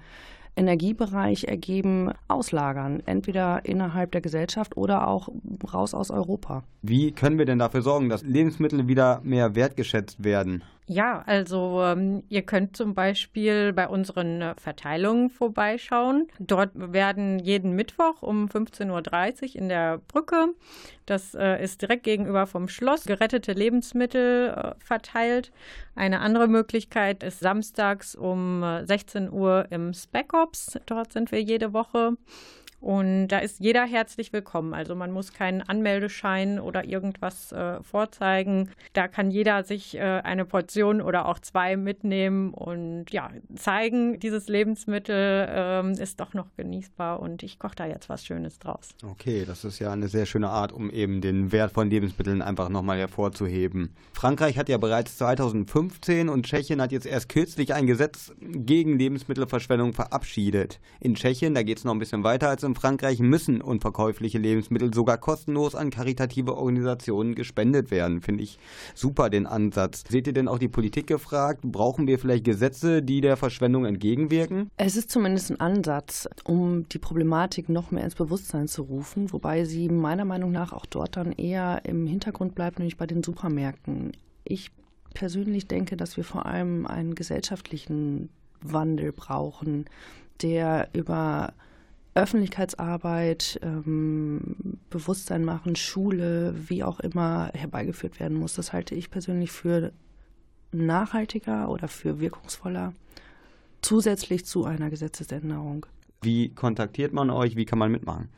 Energiebereich 0.56 1.44
ergeben, 1.44 2.12
auslagern. 2.28 3.02
Entweder 3.06 3.64
innerhalb 3.64 4.12
der 4.12 4.20
Gesellschaft 4.20 4.76
oder 4.76 5.08
auch 5.08 5.28
raus 5.72 5.94
aus 5.94 6.10
Europa. 6.10 6.64
Wie 6.82 7.12
können 7.12 7.38
wir 7.38 7.46
denn 7.46 7.58
dafür 7.58 7.82
sorgen, 7.82 8.08
dass 8.08 8.22
Lebensmittel 8.22 8.88
wieder 8.88 9.20
mehr 9.22 9.54
wertgeschätzt 9.54 10.24
werden? 10.24 10.62
Ja, 10.92 11.22
also 11.24 11.80
ähm, 11.84 12.24
ihr 12.30 12.42
könnt 12.42 12.76
zum 12.76 12.94
Beispiel 12.94 13.72
bei 13.72 13.86
unseren 13.86 14.42
äh, 14.42 14.54
Verteilungen 14.56 15.30
vorbeischauen. 15.30 16.26
Dort 16.40 16.70
werden 16.74 17.38
jeden 17.38 17.76
Mittwoch 17.76 18.22
um 18.22 18.46
15.30 18.46 19.50
Uhr 19.50 19.54
in 19.54 19.68
der 19.68 19.98
Brücke, 19.98 20.48
das 21.06 21.36
äh, 21.36 21.62
ist 21.62 21.82
direkt 21.82 22.02
gegenüber 22.02 22.48
vom 22.48 22.66
Schloss, 22.66 23.04
gerettete 23.04 23.52
Lebensmittel 23.52 24.48
äh, 24.48 24.84
verteilt. 24.84 25.52
Eine 25.94 26.20
andere 26.20 26.48
Möglichkeit 26.48 27.22
ist 27.22 27.38
samstags 27.38 28.16
um 28.16 28.64
16 28.82 29.26
äh, 29.26 29.30
Uhr 29.30 29.66
im 29.70 29.94
Spec-Ops. 29.94 30.78
Dort 30.86 31.12
sind 31.12 31.30
wir 31.30 31.40
jede 31.40 31.72
Woche. 31.72 32.16
Und 32.80 33.28
da 33.28 33.38
ist 33.38 33.60
jeder 33.60 33.84
herzlich 33.84 34.32
willkommen. 34.32 34.72
Also 34.72 34.94
man 34.94 35.12
muss 35.12 35.34
keinen 35.34 35.60
Anmeldeschein 35.60 36.58
oder 36.58 36.84
irgendwas 36.84 37.52
äh, 37.52 37.82
vorzeigen. 37.82 38.70
Da 38.94 39.06
kann 39.06 39.30
jeder 39.30 39.64
sich 39.64 39.96
äh, 39.96 40.00
eine 40.00 40.46
Portion 40.46 41.02
oder 41.02 41.26
auch 41.26 41.38
zwei 41.38 41.76
mitnehmen 41.76 42.54
und 42.54 43.06
ja, 43.10 43.30
zeigen, 43.54 44.18
dieses 44.18 44.48
Lebensmittel 44.48 45.46
ähm, 45.50 45.92
ist 45.92 46.20
doch 46.20 46.32
noch 46.32 46.46
genießbar 46.56 47.20
und 47.20 47.42
ich 47.42 47.58
koche 47.58 47.74
da 47.76 47.86
jetzt 47.86 48.08
was 48.08 48.24
Schönes 48.24 48.58
draus. 48.58 48.88
Okay, 49.04 49.44
das 49.46 49.64
ist 49.64 49.78
ja 49.78 49.92
eine 49.92 50.08
sehr 50.08 50.24
schöne 50.24 50.48
Art, 50.48 50.72
um 50.72 50.90
eben 50.90 51.20
den 51.20 51.52
Wert 51.52 51.72
von 51.72 51.90
Lebensmitteln 51.90 52.40
einfach 52.40 52.70
nochmal 52.70 52.98
hervorzuheben. 52.98 53.94
Frankreich 54.14 54.56
hat 54.56 54.70
ja 54.70 54.78
bereits 54.78 55.18
2015 55.18 56.30
und 56.30 56.46
Tschechien 56.46 56.80
hat 56.80 56.92
jetzt 56.92 57.06
erst 57.06 57.28
kürzlich 57.28 57.74
ein 57.74 57.86
Gesetz 57.86 58.32
gegen 58.40 58.98
Lebensmittelverschwendung 58.98 59.92
verabschiedet. 59.92 60.80
In 61.00 61.14
Tschechien, 61.14 61.54
da 61.54 61.62
geht 61.62 61.78
es 61.78 61.84
noch 61.84 61.92
ein 61.92 61.98
bisschen 61.98 62.24
weiter 62.24 62.48
als 62.48 62.62
in 62.62 62.69
in 62.70 62.74
Frankreich 62.76 63.18
müssen 63.18 63.60
unverkäufliche 63.60 64.38
Lebensmittel 64.38 64.94
sogar 64.94 65.18
kostenlos 65.18 65.74
an 65.74 65.90
karitative 65.90 66.56
Organisationen 66.56 67.34
gespendet 67.34 67.90
werden. 67.90 68.22
Finde 68.22 68.44
ich 68.44 68.58
super 68.94 69.28
den 69.28 69.46
Ansatz. 69.46 70.04
Seht 70.08 70.28
ihr 70.28 70.32
denn 70.32 70.46
auch 70.46 70.58
die 70.58 70.68
Politik 70.68 71.08
gefragt? 71.08 71.62
Brauchen 71.62 72.06
wir 72.06 72.18
vielleicht 72.18 72.44
Gesetze, 72.44 73.02
die 73.02 73.20
der 73.20 73.36
Verschwendung 73.36 73.84
entgegenwirken? 73.84 74.70
Es 74.76 74.96
ist 74.96 75.10
zumindest 75.10 75.50
ein 75.50 75.60
Ansatz, 75.60 76.28
um 76.44 76.88
die 76.88 76.98
Problematik 76.98 77.68
noch 77.68 77.90
mehr 77.90 78.04
ins 78.04 78.14
Bewusstsein 78.14 78.68
zu 78.68 78.82
rufen, 78.82 79.32
wobei 79.32 79.64
sie 79.64 79.88
meiner 79.88 80.24
Meinung 80.24 80.52
nach 80.52 80.72
auch 80.72 80.86
dort 80.86 81.16
dann 81.16 81.32
eher 81.32 81.82
im 81.84 82.06
Hintergrund 82.06 82.54
bleibt, 82.54 82.78
nämlich 82.78 82.96
bei 82.96 83.06
den 83.06 83.24
Supermärkten. 83.24 84.12
Ich 84.44 84.70
persönlich 85.12 85.66
denke, 85.66 85.96
dass 85.96 86.16
wir 86.16 86.24
vor 86.24 86.46
allem 86.46 86.86
einen 86.86 87.16
gesellschaftlichen 87.16 88.28
Wandel 88.60 89.10
brauchen, 89.12 89.86
der 90.42 90.88
über 90.92 91.52
Öffentlichkeitsarbeit, 92.14 93.60
ähm, 93.62 94.56
Bewusstsein 94.90 95.44
machen, 95.44 95.76
Schule, 95.76 96.54
wie 96.68 96.82
auch 96.82 97.00
immer 97.00 97.50
herbeigeführt 97.54 98.18
werden 98.18 98.36
muss. 98.38 98.54
Das 98.54 98.72
halte 98.72 98.94
ich 98.94 99.10
persönlich 99.10 99.52
für 99.52 99.92
nachhaltiger 100.72 101.68
oder 101.68 101.88
für 101.88 102.20
wirkungsvoller, 102.20 102.92
zusätzlich 103.82 104.44
zu 104.44 104.64
einer 104.64 104.90
Gesetzesänderung. 104.90 105.86
Wie 106.22 106.50
kontaktiert 106.50 107.12
man 107.12 107.30
euch? 107.30 107.56
Wie 107.56 107.64
kann 107.64 107.78
man 107.78 107.90
mitmachen? 107.90 108.28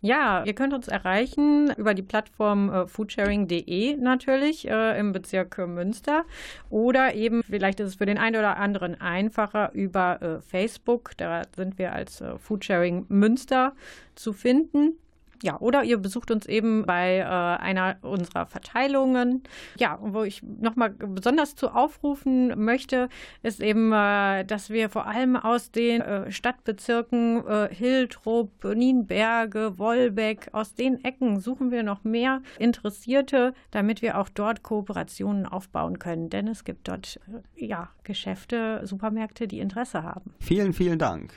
Ja, 0.00 0.44
ihr 0.44 0.54
könnt 0.54 0.72
uns 0.74 0.86
erreichen 0.86 1.72
über 1.76 1.92
die 1.92 2.02
Plattform 2.02 2.70
äh, 2.70 2.86
foodsharing.de 2.86 3.96
natürlich 3.96 4.68
äh, 4.68 4.98
im 4.98 5.12
Bezirk 5.12 5.58
Münster 5.58 6.24
oder 6.70 7.14
eben, 7.14 7.42
vielleicht 7.42 7.80
ist 7.80 7.88
es 7.88 7.94
für 7.96 8.06
den 8.06 8.16
einen 8.18 8.36
oder 8.36 8.58
anderen 8.58 9.00
einfacher, 9.00 9.72
über 9.72 10.22
äh, 10.22 10.40
Facebook. 10.40 11.16
Da 11.16 11.42
sind 11.56 11.78
wir 11.78 11.92
als 11.92 12.20
äh, 12.20 12.38
Foodsharing 12.38 13.06
Münster 13.08 13.74
zu 14.14 14.32
finden. 14.32 14.98
Ja, 15.42 15.58
oder 15.60 15.84
ihr 15.84 15.98
besucht 15.98 16.30
uns 16.30 16.46
eben 16.46 16.84
bei 16.84 17.18
äh, 17.18 17.22
einer 17.24 17.96
unserer 18.02 18.46
Verteilungen. 18.46 19.42
Ja, 19.78 19.98
wo 20.00 20.22
ich 20.22 20.42
nochmal 20.42 20.90
besonders 20.90 21.54
zu 21.54 21.68
aufrufen 21.68 22.64
möchte, 22.64 23.08
ist 23.42 23.60
eben, 23.60 23.92
äh, 23.92 24.44
dass 24.44 24.70
wir 24.70 24.88
vor 24.88 25.06
allem 25.06 25.36
aus 25.36 25.70
den 25.70 26.00
äh, 26.00 26.30
Stadtbezirken 26.32 27.46
äh, 27.46 27.74
Hiltrup, 27.74 28.64
Nienberge, 28.64 29.78
Wolbeck, 29.78 30.48
aus 30.52 30.74
den 30.74 31.04
Ecken 31.04 31.40
suchen 31.40 31.70
wir 31.70 31.82
noch 31.82 32.04
mehr 32.04 32.42
Interessierte, 32.58 33.54
damit 33.70 34.02
wir 34.02 34.18
auch 34.18 34.28
dort 34.28 34.62
Kooperationen 34.62 35.46
aufbauen 35.46 35.98
können. 35.98 36.30
Denn 36.30 36.48
es 36.48 36.64
gibt 36.64 36.88
dort 36.88 37.20
äh, 37.56 37.66
ja 37.66 37.90
Geschäfte, 38.04 38.80
Supermärkte, 38.84 39.46
die 39.46 39.60
Interesse 39.60 40.02
haben. 40.02 40.34
Vielen, 40.40 40.72
vielen 40.72 40.98
Dank. 40.98 41.32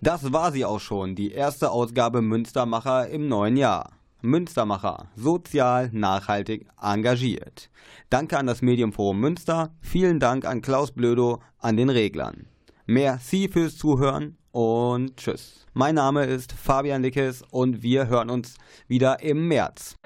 Das 0.00 0.32
war 0.32 0.52
sie 0.52 0.64
auch 0.64 0.80
schon, 0.80 1.14
die 1.14 1.32
erste 1.32 1.70
Ausgabe 1.70 2.22
Münstermacher 2.22 3.08
im 3.08 3.28
neuen 3.28 3.56
Jahr. 3.56 3.92
Münstermacher, 4.22 5.08
sozial, 5.16 5.90
nachhaltig, 5.92 6.66
engagiert. 6.80 7.70
Danke 8.08 8.38
an 8.38 8.46
das 8.46 8.62
Medienforum 8.62 9.20
Münster, 9.20 9.74
vielen 9.80 10.18
Dank 10.18 10.46
an 10.46 10.62
Klaus 10.62 10.92
Blödo 10.92 11.42
an 11.58 11.76
den 11.76 11.90
Reglern. 11.90 12.46
Merci 12.86 13.48
fürs 13.48 13.76
Zuhören 13.76 14.36
und 14.50 15.16
tschüss. 15.16 15.66
Mein 15.74 15.96
Name 15.96 16.24
ist 16.24 16.52
Fabian 16.52 17.02
Lickes 17.02 17.42
und 17.50 17.82
wir 17.82 18.06
hören 18.08 18.30
uns 18.30 18.56
wieder 18.88 19.20
im 19.20 19.48
März. 19.48 19.96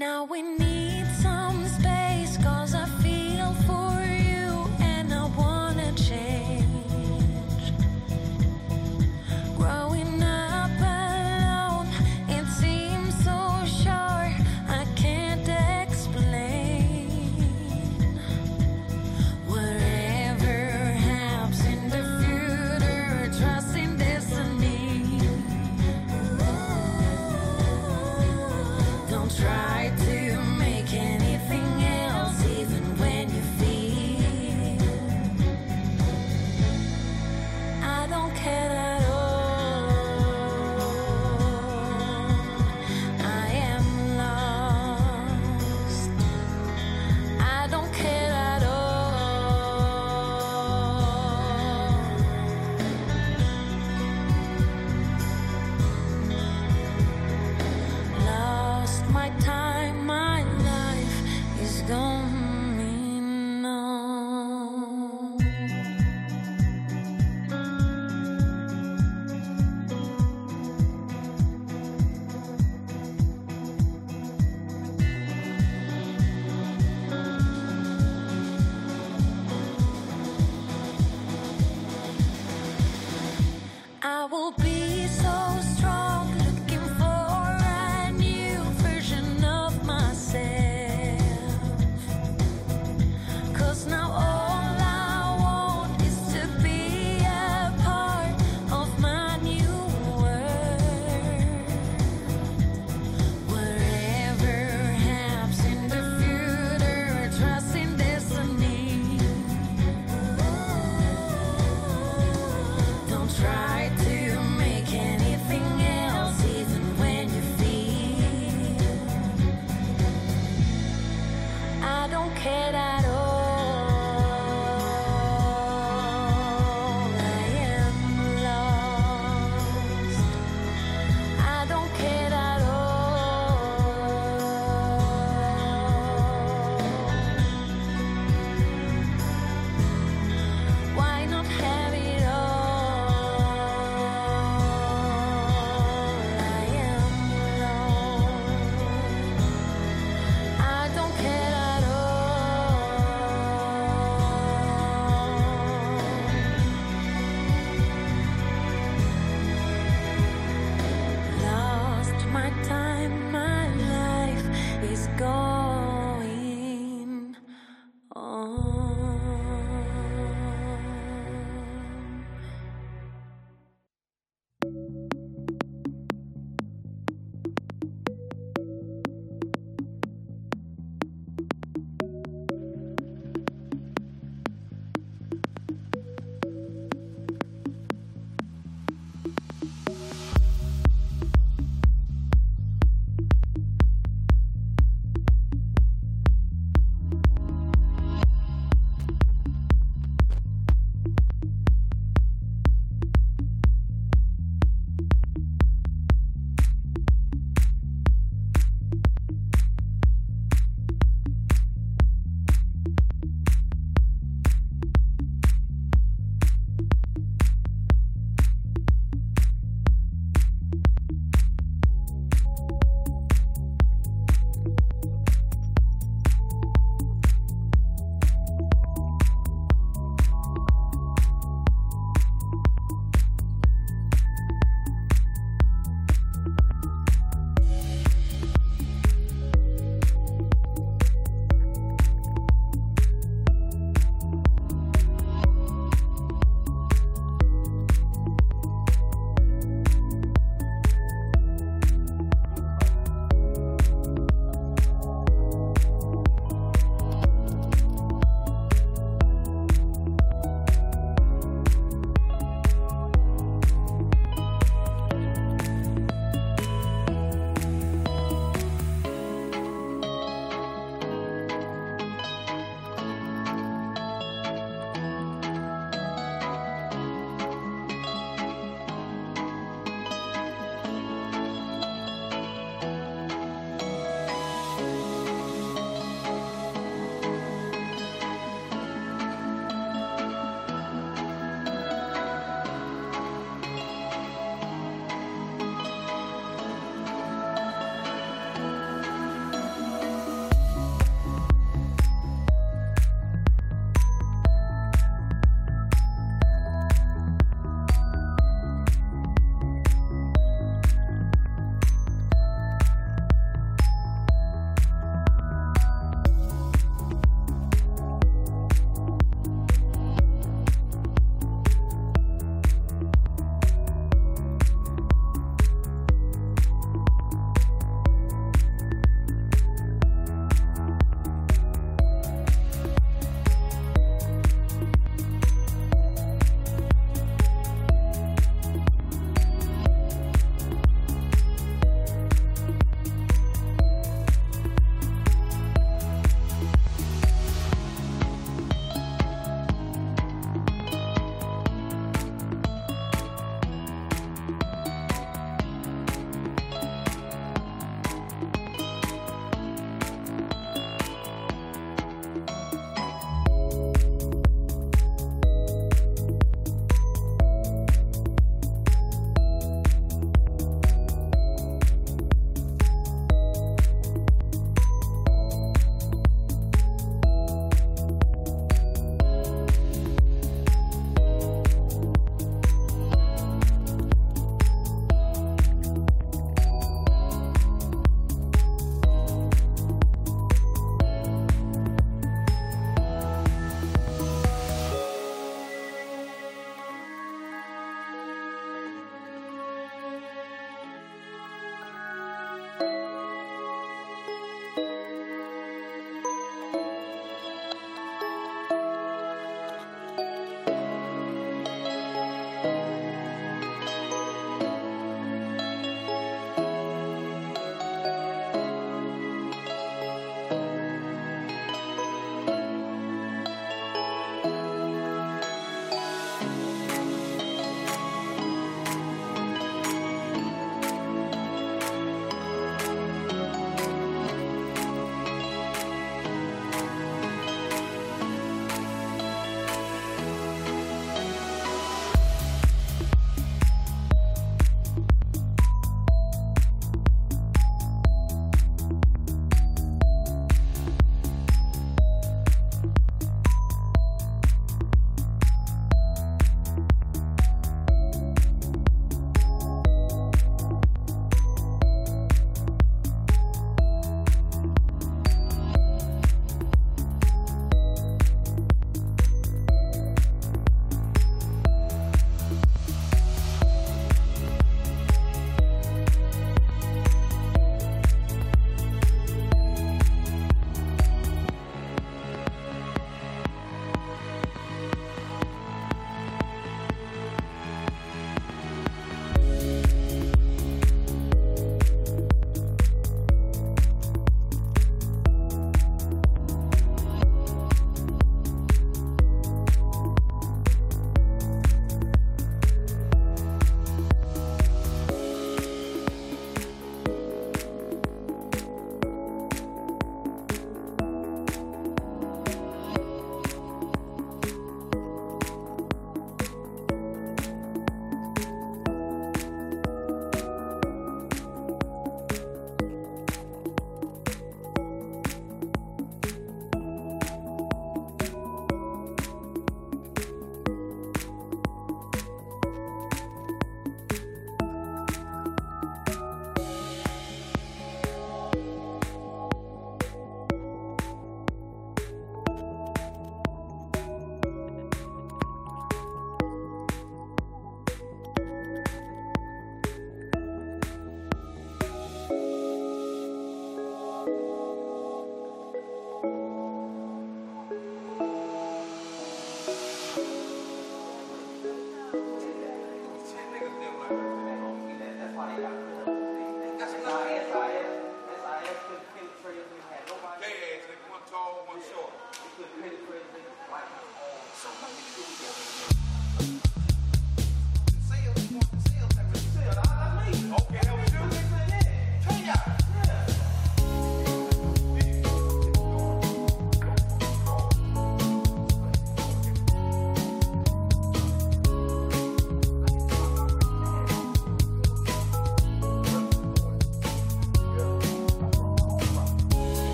Now 0.00 0.24
we 0.24 0.40
need 0.40 0.69